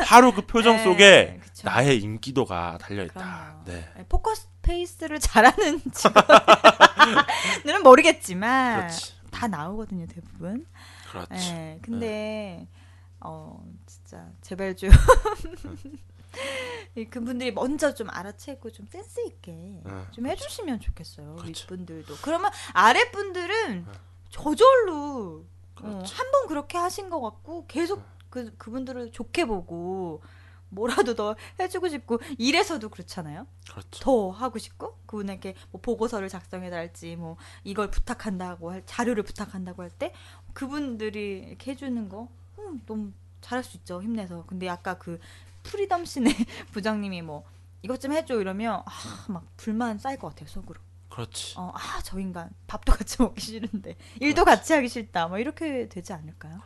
[0.06, 1.70] 바로 그 표정 예, 속에 그쵸.
[1.70, 3.62] 나의 인기도가 달려 있다.
[3.66, 3.88] 네.
[3.98, 9.14] 예, 포커 페이스를 잘하는 직원들은 모르겠지만 그렇지.
[9.32, 10.66] 다 나오거든요 대부분.
[11.10, 11.50] 그렇지.
[11.54, 12.68] 예, 근데
[13.22, 14.92] 어 진짜 제발 좀이
[17.10, 21.64] 그분들이 먼저 좀 알아채고 좀 센스 있게 응, 좀 해주시면 좋겠어요 그렇죠.
[21.64, 23.86] 윗분들도 그러면 아랫분들은
[24.30, 26.14] 저절로 어, 그렇지.
[26.16, 30.22] 한번 그렇게 하신 것 같고 계속 그 그분들을 좋게 보고
[30.70, 33.46] 뭐라도 더 해주고 싶고 일에서도 그렇잖아요.
[33.70, 34.00] 그렇죠.
[34.00, 40.14] 더 하고 싶고 그분에게 뭐 보고서를 작성해달지 뭐 이걸 부탁한다고 할 자료를 부탁한다고 할 때
[40.54, 42.30] 그분들이 이렇게 해주는 거
[42.60, 43.12] 음, 너무
[43.42, 45.20] 잘할 수 있죠 힘내서 근데 아까 그
[45.64, 46.32] 프리덤 씨네
[46.72, 47.44] 부장님이 뭐
[47.82, 48.92] 이것 좀 해줘 이러면 아,
[49.28, 51.56] 막 불만 쌓일 것 같아요 속으로 그렇지.
[51.58, 56.14] 어, 아 저 인간 밥도 같이 먹기 싫은데 일도 같이 하기 싫다 뭐 이렇게 되지
[56.14, 56.60] 않을까요?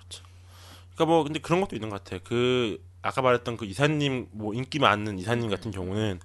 [0.96, 2.20] 그러니까 뭐 근데 그런 것도 있는 것 같아.
[2.24, 6.20] 그 아까 말했던 그 이사님 뭐 인기 많은 이사님 같은 경우는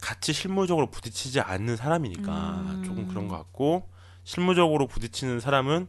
[0.00, 2.82] 같이 실무적으로 부딪히지 않는 사람이니까 음.
[2.84, 3.88] 조금 그런 것 같고
[4.24, 5.88] 실무적으로 부딪히는 사람은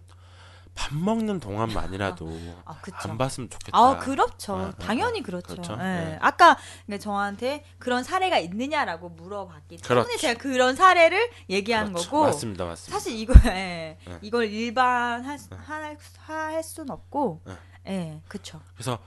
[0.76, 2.28] 밥 먹는 동안만이라도
[2.65, 2.80] 아.
[3.03, 3.78] 안 봤으면 좋겠다.
[3.78, 4.55] 아, 그렇죠.
[4.55, 5.47] 아, 아, 당연히 아, 그렇죠.
[5.47, 5.74] 그렇죠.
[5.74, 5.78] 예.
[5.84, 6.17] 네.
[6.21, 6.57] 아까
[6.99, 10.17] 저한테 그런 사례가 있느냐라고 물어봤기 때문에 그렇죠.
[10.19, 12.09] 제가 그런 사례를 얘기한 그렇죠.
[12.09, 12.91] 거고 맞습니다, 맞습니다.
[12.91, 14.17] 사실 이거 예, 네.
[14.21, 17.53] 이걸 일반 할, 할, 할 수는 없고 네.
[17.88, 18.61] 예, 그렇죠.
[18.74, 18.99] 그래서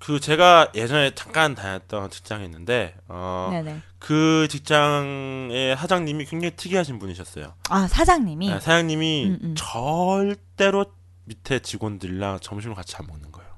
[0.00, 3.80] 그 제가 예전에 잠깐 다녔던 직장이 있는데 어, 네네.
[3.98, 7.54] 그 직장의 사장님이 굉장히 특이하신 분이셨어요.
[7.68, 9.54] 아 사장님이 네, 사장님이 음, 음.
[9.56, 10.86] 절대로
[11.28, 13.48] 밑에 직원들이랑 점심을 같이 안 먹는 거예요.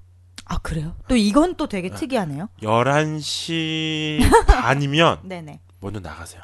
[0.45, 0.97] 아 그래요?
[1.09, 1.95] 또 이건 또 되게 네.
[1.95, 2.49] 특이하네요.
[2.62, 5.61] 11시 반이면 네네.
[5.81, 6.43] 먼저 나가세요.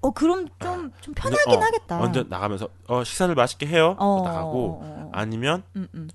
[0.00, 1.98] 어 그럼 좀좀 먼저, 편하긴 어, 하겠다.
[1.98, 3.96] 먼저 나가면서 어, 식사를 맛있게 해요.
[4.00, 5.10] 어, 나가고 어, 어, 어.
[5.12, 6.10] 아니면 음, 음.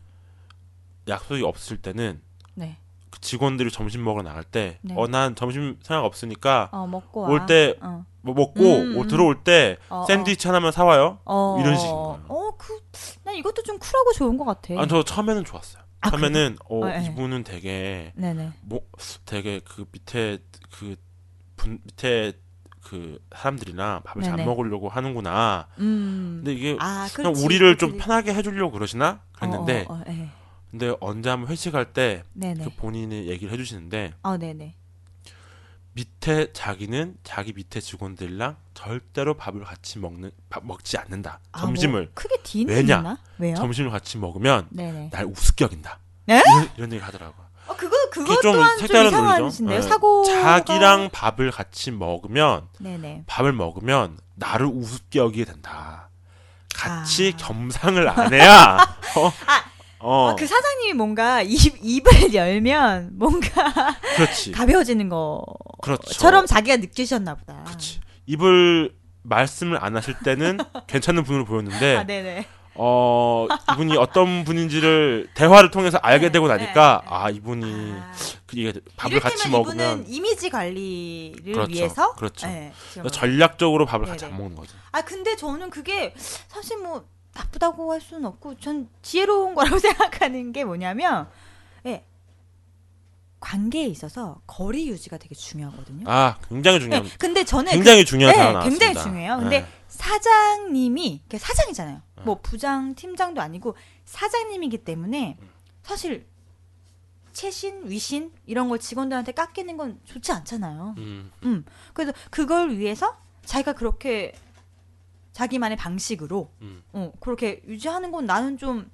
[1.07, 2.21] 약속이 없을 때는
[2.55, 2.77] 네.
[3.09, 4.93] 그 직원들이 점심 먹으러 나갈 때, 네.
[4.97, 7.29] 어, 난 점심 생각 없으니까, 어 먹고 와.
[7.29, 8.05] 올 때, 어.
[8.16, 9.07] 뭐 먹고, 음, 오- 음.
[9.07, 11.19] 들어올 때, 어, 샌드위치 하나만 사와요.
[11.25, 12.25] 어, 이런 어, 식인 거예요.
[12.27, 12.79] 어, 그,
[13.23, 14.73] 난 이것도 좀 쿨하고 좋은 것 같아.
[14.79, 15.83] 아, 저 처음에는 좋았어요.
[16.01, 17.05] 아, 처음에는, 어, 어, 예.
[17.05, 18.51] 이분은 되게, 네네.
[18.61, 18.81] 뭐,
[19.25, 20.39] 되게 그 밑에,
[20.71, 20.95] 그,
[21.55, 22.33] 분, 밑에
[22.83, 24.45] 그 사람들이나 밥을 잘 네네.
[24.45, 25.67] 먹으려고 하는구나.
[25.79, 26.41] 음.
[26.43, 27.45] 근데 이게, 아, 그냥 그렇지.
[27.45, 28.03] 우리를 좀 그렇지.
[28.05, 29.21] 편하게 해주려고 그러시나?
[29.33, 30.29] 그랬는데, 어, 어, 어, 예.
[30.71, 32.23] 근데 언제 한번 회식할 때.
[32.39, 34.75] 그 본인이 얘기를 해주시는데, 어, 네네.
[35.97, 41.39] 밑에 자기는 자기 밑에 직원들이랑 절대로 밥을 같이 먹는 밥 먹지 않는다.
[41.51, 43.17] 아, 점심을 뭐 크게 뒤는 왜냐?
[43.39, 43.55] 왜요?
[43.55, 45.09] 점심을 같이 먹으면 네네.
[45.11, 45.99] 날 우습게 여긴다.
[46.25, 46.43] 네?
[46.45, 47.47] 이런, 이런 얘기를 하더라고요.
[47.67, 49.11] 어, 그거 그거 좀 또한 색다른.
[49.11, 49.81] 논리죠.
[49.81, 53.23] 사고 자기랑 밥을 같이 먹으면 네네.
[53.25, 56.09] 밥을 먹으면 나를 우습게 여기게 된다.
[56.75, 57.37] 같이 아.
[57.37, 58.77] 겸상을 안 해야.
[59.17, 59.63] 어, 아,
[59.99, 66.45] 어, 어, 그 사장님이 뭔가 입 입을 열면 뭔가 그렇지, 가벼워지는 것처럼 그렇죠.
[66.45, 67.63] 자기가 느끼셨나 보다.
[67.65, 67.99] 그렇지.
[68.27, 68.93] 입을
[69.23, 72.57] 말씀을 안 하실 때는 괜찮은 분으로 보였는데 아.
[72.79, 77.15] 어 이분이 어떤 분인지를 대화를 통해서 알게 네, 되고 나니까 네, 네.
[77.15, 78.13] 아 이분이 아,
[78.45, 82.45] 그 이게 밥을 같이 먹으면 이분은 이미지 관리를 그렇죠, 위해서 그렇죠.
[82.45, 82.71] 네,
[83.11, 84.25] 전략적으로 밥을 같이.
[84.25, 84.77] 안 먹는 거죠.
[84.91, 86.13] 아 근데 저는 그게
[86.47, 87.03] 사실 뭐
[87.37, 91.29] 나쁘다고 할 수는 없고 전 지혜로운 거라고 생각하는 게 뭐냐면
[91.85, 92.03] 예
[93.39, 96.09] 관계에 있어서 거리 유지가 되게 중요하거든요.
[96.09, 98.85] 아 굉장히 네, 중요한 근데 저는 굉장히 중요한 네, 단어 나왔습니다.
[98.85, 99.37] 굉장히 중요해요.
[99.37, 99.67] 근데 네.
[99.87, 102.01] 사장님이 그러니까 사장이잖아요.
[102.23, 103.75] 뭐 부장, 팀장도 아니고
[104.05, 105.37] 사장님이기 때문에
[105.83, 106.25] 사실
[107.31, 110.95] 최신, 위신 이런 걸 직원들한테 깎이는 건 좋지 않잖아요.
[110.97, 111.65] 음, 음.
[111.93, 113.15] 그래서 그걸 위해서
[113.45, 114.33] 자기가 그렇게
[115.41, 116.81] 자기만의 방식으로 음.
[116.93, 118.89] 어, 그렇게 유지하는 건 나는 좀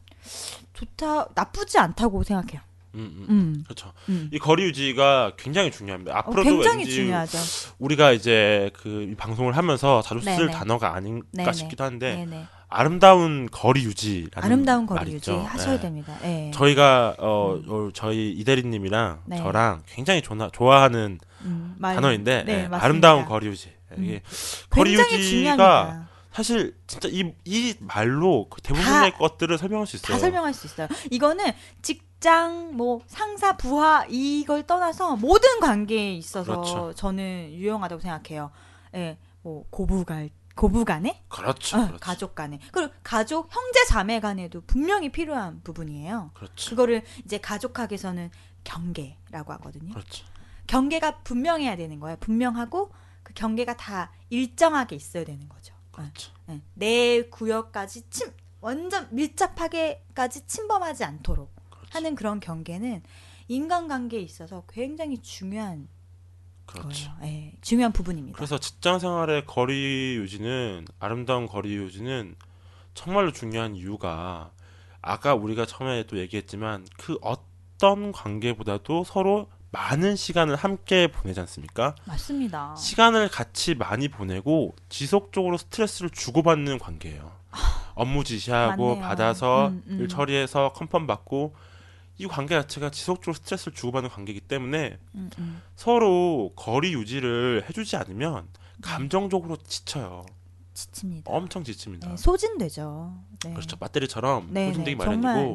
[0.74, 2.60] 좋다, 나쁘지 않다고 생각해요.
[2.96, 3.26] 음, 음.
[3.30, 3.64] 음.
[3.64, 3.94] 그렇죠.
[4.10, 4.30] 음.
[4.34, 6.12] 이 거리 유지가 굉장히 중요합니다.
[6.14, 7.38] 어, 앞으로도 굉장히 왠지 중요하죠.
[7.80, 10.52] 우리가 이제 그이 방송을 하면서 자주 쓸 네네.
[10.52, 11.54] 단어가 아닌가 네네.
[11.54, 12.46] 싶기도 한데 네네.
[12.68, 15.40] 아름다운 거리 유지라는 아름다운 거리 말 유지 있죠.
[15.44, 15.82] 하셔야 네.
[15.82, 16.18] 됩니다.
[16.26, 16.52] 예.
[16.54, 19.38] 저희가 어, 어, 저희 이대리님이랑 네.
[19.38, 22.76] 저랑 굉장히 좋아, 좋아하는 음, 말- 단어인데 네, 예.
[22.76, 23.72] 아름다운 거리 유지.
[23.98, 24.22] 이게
[24.70, 26.13] 거리 굉장히 유지가 중요합니다.
[26.34, 30.14] 사실 진짜 이, 이 말로 그 대부분의 것들을 설명할 수 있어요.
[30.14, 30.88] 다 설명할 수 있어요.
[31.12, 31.46] 이거는
[31.84, 36.94] 직장, 뭐 상사, 부하 이걸 떠나서 모든 관계에 있어서 그렇죠.
[36.96, 38.52] 저는 유용하다고 생각해요.
[38.96, 41.78] 예, 뭐 고부갈 고부 간에 그렇죠.
[41.78, 42.00] 어, 그렇죠.
[42.00, 46.32] 가족 간에 그리고 가족 형제 자매 간에도 분명히 필요한 부분이에요.
[46.34, 46.70] 그렇죠.
[46.70, 48.30] 그거를 이제 가족학에서는
[48.64, 49.94] 경계라고 하거든요.
[49.94, 50.26] 그렇죠.
[50.68, 52.18] 경계가 분명해야 되는 거예요.
[52.20, 52.92] 분명하고
[53.24, 55.73] 그 경계가 다 일정하게 있어야 되는 거죠.
[55.94, 56.34] 그렇죠.
[56.50, 61.90] 예, 내 구역까지 침 완전 밀접하게까지 침범하지 않도록 그렇죠.
[61.92, 63.04] 하는 그런 경계는
[63.48, 65.88] 인간관계에 있어서 굉장히 중요한
[66.66, 67.12] 그렇죠.
[67.20, 67.34] 거예요.
[67.34, 68.36] 예, 중요한 부분입니다.
[68.36, 72.36] 그래서 직장 생활의 거리 유지는 아름다운 거리 유지는
[72.94, 74.52] 정말로 중요한 이유가
[75.02, 81.96] 아까 우리가 처음에 또 얘기했지만 그 어떤 관계보다도 서로 많은 시간을 함께 보내지 않습니까?
[82.06, 82.76] 맞습니다.
[82.76, 87.32] 시간을 같이 많이 보내고 지속적으로 스트레스를 주고받는 관계예요.
[87.96, 89.04] 업무 지시하고 맞네요.
[89.04, 90.00] 받아서 음, 음.
[90.00, 91.56] 일 처리해서 컨펌 받고
[92.20, 95.62] 이 관계 자체가 지속적으로 스트레스를 주고받는 관계이기 때문에 음, 음.
[95.76, 98.48] 서로 거리 유지를 해주지 않으면
[98.84, 100.24] 감정적으로 지쳐요.
[100.76, 101.32] 지칩니다.
[101.32, 102.10] 엄청 지칩니다.
[102.10, 103.16] 네, 소진되죠.
[103.44, 103.54] 네.
[103.54, 103.76] 그렇죠.
[103.78, 105.54] 배터리처럼 네, 소진되기 네, 마련이고.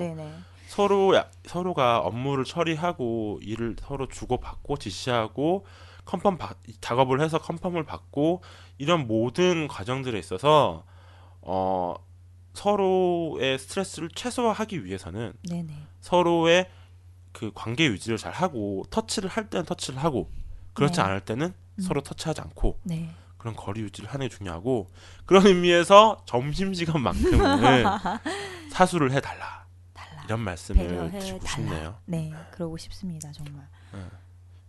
[0.78, 5.66] 서로 야- 서로가 업무를 처리하고 일을 서로 주고받고 지시하고
[6.04, 8.42] 컨펌 받- 작업을 해서 컨펌을 받고
[8.78, 10.84] 이런 모든 과정들에 있어서
[11.42, 11.96] 어
[12.54, 15.74] 서로의 스트레스를 최소화하기 위해서는 네네.
[16.00, 16.70] 서로의
[17.32, 20.30] 그 관계 유지를 잘 하고 터치를 할 때는 터치를 하고
[20.74, 21.02] 그렇지 네.
[21.02, 21.46] 않을 때는
[21.78, 21.82] 음.
[21.82, 23.10] 서로 터치하지 않고 네.
[23.36, 24.88] 그런 거리 유지를 하는 게 중요하고
[25.26, 27.84] 그런 의미에서 점심 시간만큼은
[28.70, 29.57] 사수를 해달라 달라.
[30.28, 31.46] 이런 말씀을 드리고.
[31.46, 31.94] 싶네요.
[32.04, 33.66] 네, 그러고 싶습니다, 정말.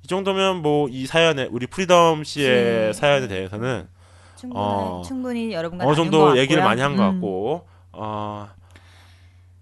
[0.03, 2.93] 이 정도면 뭐 이 사연에 우리 프리덤 씨의 네.
[2.93, 3.89] 사연에 대해서는
[4.38, 6.64] 충분히 어, 충분히 여러분과 어느 정도 것 얘기를.
[6.64, 7.12] 많이 한것 음.
[7.14, 8.47] 같고 어,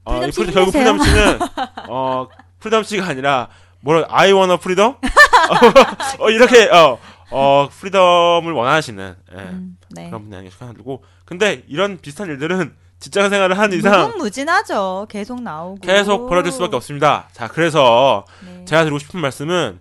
[0.06, 0.72] 어, 프리덤 프리, 결국.
[0.72, 1.40] 프리덤 씨는
[1.90, 2.28] 어
[2.60, 3.50] 프리덤 씨가 아니라
[3.82, 4.96] 뭐라 I wanna freedom
[6.20, 7.00] 어, 이렇게 어,
[7.32, 10.08] 어 freedom을 원하시는 예, 음, 네.
[10.10, 15.08] 그런 분이 생각들고 근데 이런 비슷한 일들은 직장 생활을 하는 이상 무궁무진하죠.
[15.10, 17.30] 계속 나오고 계속 벌어질 수밖에 없습니다.
[17.32, 18.66] 자 그래서 네.
[18.66, 19.80] 제가 드리고 싶은 말씀은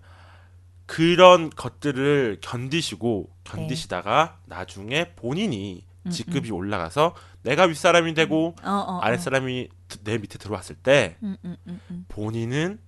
[0.86, 9.00] 그런 것들을 견디시고 견디시다가 나중에 본인이 음, 직급이 올라가서 내가 윗사람이 되고 어, 어, 어.
[9.00, 9.68] 아랫사람이
[10.04, 12.04] 내 밑에 들어왔을 때 음, 음, 음, 음.
[12.08, 12.80] 본인은.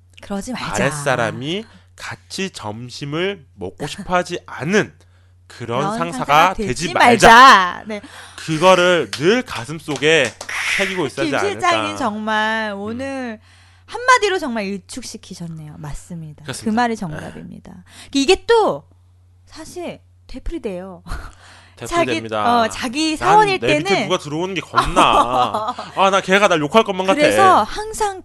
[0.54, 1.64] 아랫사람이
[1.94, 4.92] 같이 점심을 먹고 싶어 하지 않은
[5.48, 7.28] 그런 상사가 되지 말자.
[7.28, 7.84] 말자.
[7.86, 8.00] 네.
[8.36, 10.32] 그거를 늘 가슴 속에
[10.76, 11.92] 새기고 있어야 김 하지 실장이 않을까.
[11.92, 11.96] 음.
[11.96, 13.40] 정말 오늘
[13.86, 15.74] 한마디로 정말 일축시키셨네요.
[15.78, 16.42] 맞습니다.
[16.42, 16.70] 그 그렇습니다.
[16.70, 16.76] 네.
[16.76, 17.84] 말이 정답입니다.
[18.12, 18.84] 이게 또
[19.46, 21.02] 사실 되풀이돼요.
[21.86, 22.22] 자기.
[22.34, 25.74] 어 자기 사원일 내 밑에 때는 누가 들어오는 게 겁나.
[25.96, 27.18] 아, 나 걔가 날 욕할 것만 같아.
[27.20, 28.22] 그래서 항상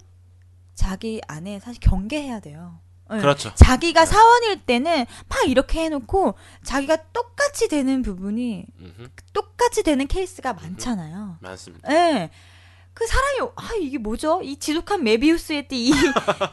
[0.76, 2.80] 자기 안에 사실 경계해야 돼요.
[3.12, 3.20] 네.
[3.20, 3.54] 그렇죠.
[3.56, 11.38] 자기가 사원일 때는 막 이렇게 해놓고 자기가 똑같이 되는 부분이 음흠, 똑같이 되는 케이스가 많잖아요.
[11.42, 11.94] 많습니다.
[11.94, 12.30] 예.
[12.94, 14.42] 그 사람이 아 이게 뭐죠?
[14.44, 15.94] 이 지독한 메비우스의 띠, 이,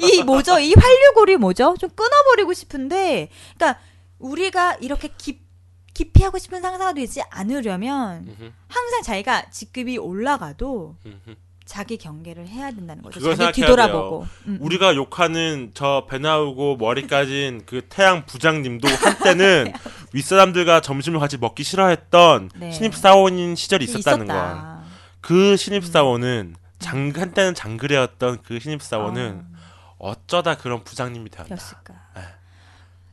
[0.01, 0.59] 이 뭐죠?
[0.59, 1.77] 이 활류골이 뭐죠?
[1.79, 3.81] 좀 끊어버리고 싶은데, 그러니까
[4.19, 5.51] 우리가 이렇게 깊
[5.93, 11.37] 깊이 하고 싶은 상사가 되지 않으려면 음흠, 항상 자기가 직급이 올라가도 음흠.
[11.71, 13.21] 자기 경계를 해야 된다는 거죠.
[13.21, 14.23] 그걸 자기 뒤돌아보고.
[14.23, 14.59] 음, 음.
[14.61, 19.73] 우리가 욕하는 저 배 나오고 머리 까진 그 태양 부장님도 한때는
[20.13, 22.73] 윗사람들과 점심을 같이 먹기 싫어했던 네.
[22.73, 24.35] 신입사원인 시절이 있었다는 있었다.
[24.53, 24.85] 거야.
[25.21, 29.45] 그 신입사원은 장, 한때는 장그래였던 그 신입사원은
[29.99, 31.55] 어쩌다 그런 부장님이 어, 되었나.
[31.55, 31.95] 였을까.
[32.17, 32.23] 네.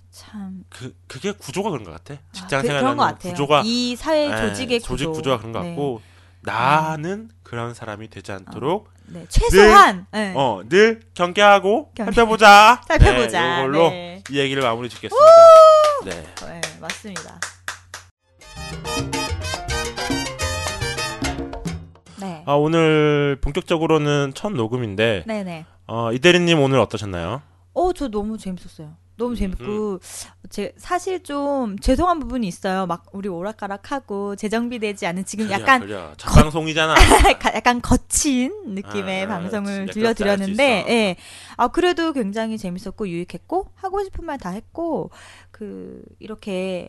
[0.10, 2.16] 참 그, 그게 구조가 그런 것 같아.
[2.16, 3.18] 아, 직장 그, 것 생활하는.
[3.20, 3.62] 구조가.
[3.66, 4.96] 이 사회 예, 조직의 구조.
[4.98, 5.68] 조직 구조가 그런 것 네.
[5.70, 6.02] 같고,
[6.48, 10.34] 나는 그런 사람이 되지 않도록, 네, 최소한 네.
[10.36, 12.12] 어, 늘 경계하고 경계.
[12.12, 12.82] 살펴보자.
[12.88, 13.42] 살펴보자.
[13.42, 14.24] 네, 이걸로 네.
[14.32, 15.26] 이 얘기를 마무리 짓겠습니다.
[16.06, 16.24] 네.
[16.46, 17.40] 네, 맞습니다.
[22.20, 22.44] 네.
[22.46, 25.66] 아, 오늘 본격적으로는 첫 녹음인데, 네네.
[25.88, 27.42] 어, 이대리님 오늘 어떠셨나요?
[27.74, 28.96] 어, 저 너무 재밌었어요.
[29.18, 30.00] 너무 음, 재밌고,
[30.50, 32.86] 제, 사실 좀 죄송한 부분이 있어요.
[32.86, 36.14] 막, 우리 오락가락하고, 재정비되지 않은 지금 그려, 약간, 그려.
[36.18, 36.94] 첫 방송이잖아.
[37.40, 40.86] 가- 약간 거친 느낌의 아, 방송을 진짜 들려드렸는데.
[40.90, 41.16] 예.
[41.58, 45.10] 아, 그래도 굉장히 재밌었고, 유익했고, 하고 싶은 말 다 했고,
[45.52, 46.88] 그, 이렇게,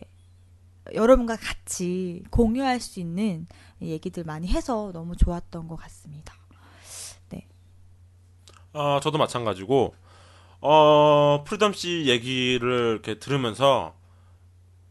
[0.93, 3.47] 여러분과 같이 공유할 수 있는
[3.81, 6.33] 얘기들 많이 해서 너무 좋았던 것 같습니다.
[8.73, 9.95] 어, 저도 마찬가지고,
[10.61, 13.93] 어, 프리덤 씨 얘기를 이렇게 들으면서,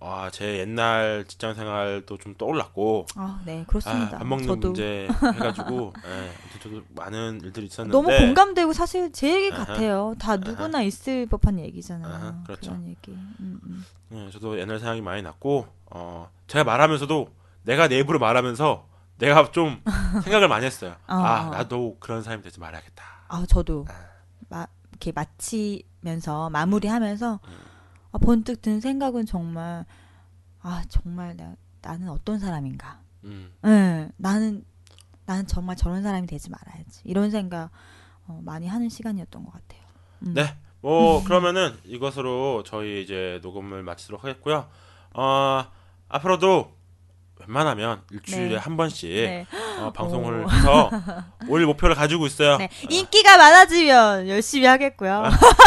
[0.00, 4.18] 아, 제 옛날 직장 생활도 좀 떠올랐고, 아, 네, 아, 그렇습니다.
[4.18, 9.52] 밥 먹는 저도 문제 해가지고, 예, 저도 많은 일들이 있었는데, 너무 공감되고 사실 제 얘기
[9.54, 9.64] 아하.
[9.66, 10.14] 같아요.
[10.18, 12.14] 다 누구나 있을 법한 얘기잖아요.
[12.14, 12.70] 아하, 그렇죠.
[12.70, 13.10] 런 얘기.
[13.10, 13.84] 음, 음.
[14.12, 17.28] 예, 저도 옛날 생각이 많이 났고, 어, 제가 말하면서도,
[17.64, 18.86] 내가 내 입으로 말하면서,
[19.18, 19.82] 내가 좀
[20.24, 20.92] 생각을 많이 했어요.
[21.08, 21.50] 어, 아, 어.
[21.50, 23.04] 나도 그런 사람이 되지 말아야겠다.
[23.28, 23.84] 아, 저도
[24.48, 24.66] 마,
[24.98, 27.54] 이렇게 마치면서 마무리하면서 음.
[28.10, 29.84] 아, 번뜩 든 생각은 정말
[30.60, 33.00] 아 정말 나, 나는 어떤 사람인가.
[33.24, 34.64] 음, 예, 나는
[35.24, 37.02] 나는 정말 저런 사람이 되지 말아야지.
[37.04, 37.70] 이런 생각
[38.26, 39.82] 어, 많이 하는 시간이었던 것 같아요.
[40.26, 40.34] 음.
[40.34, 40.56] 네.
[40.80, 44.68] 뭐 그러면은 이것으로 저희 이제 녹음을 마치도록 하겠고요.
[45.14, 45.64] 어,
[46.08, 46.72] 앞으로도
[47.46, 48.56] 웬만하면 일주일에 네.
[48.56, 49.46] 한 번씩 네.
[49.80, 50.50] 어, 방송을 오.
[50.50, 50.90] 해서
[51.48, 52.56] 올 목표를 가지고 있어요.
[52.58, 52.68] 네.
[52.88, 55.22] 인기가 많아지면 열심히 하겠고요.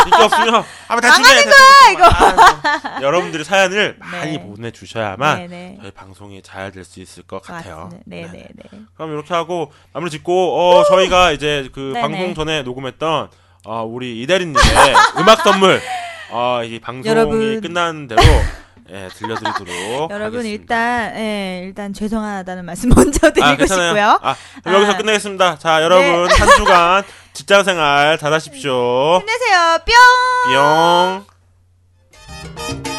[0.05, 1.43] 인기 없으면 한번 다시 해.
[1.43, 3.01] 거야 이거.
[3.01, 4.43] 여러분들이 사연을 많이 네.
[4.43, 5.77] 보내주셔야만 네네.
[5.81, 7.89] 저희 방송이 잘 될 수 있을 것 같아요.
[8.05, 8.49] 네네네.
[8.95, 11.93] 그럼 이렇게 하고 마무리 짓고 어, 저희가 이제 그.
[12.01, 13.29] 방송 전에 녹음했던
[13.65, 14.61] 어, 우리 이대리님의
[15.19, 15.79] 음악 선물
[16.31, 17.61] 어, 이 방송이 여러분.
[17.61, 18.21] 끝나는 대로
[18.91, 21.07] 예, 들려드리도록 여러분 하겠습니다.
[21.07, 23.87] 일단 예, 일단 죄송하다는 말씀 먼저 드리고 아, 괜찮아요.
[23.89, 24.19] 싶고요.
[24.21, 24.97] 아, 그럼 여기서 아.
[24.97, 25.57] 끝내겠습니다.
[25.59, 29.19] 자, 여러분 한 주간 직장 생활 잘하십시오.
[29.19, 29.79] 힘내세요.
[30.53, 31.25] 뿅.
[32.83, 32.90] 뿅.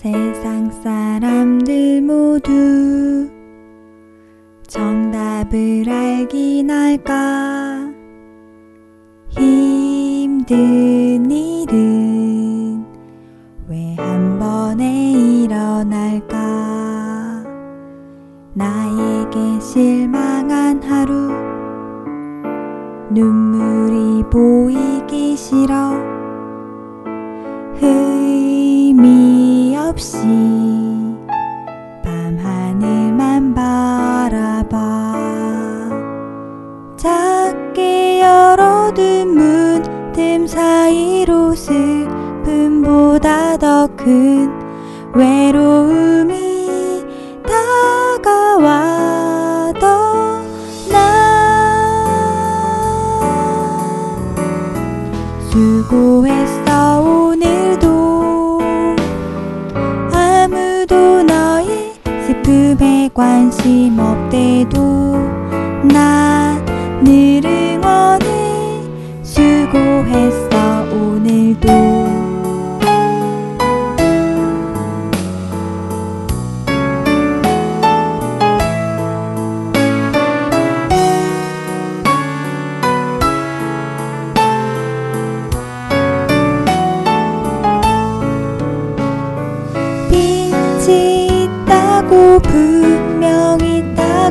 [0.00, 3.28] 세상 사람들 모두
[4.68, 7.87] 정답을 알긴 할까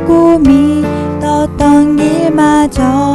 [0.08, 3.14] 있다고 믿었던 길마저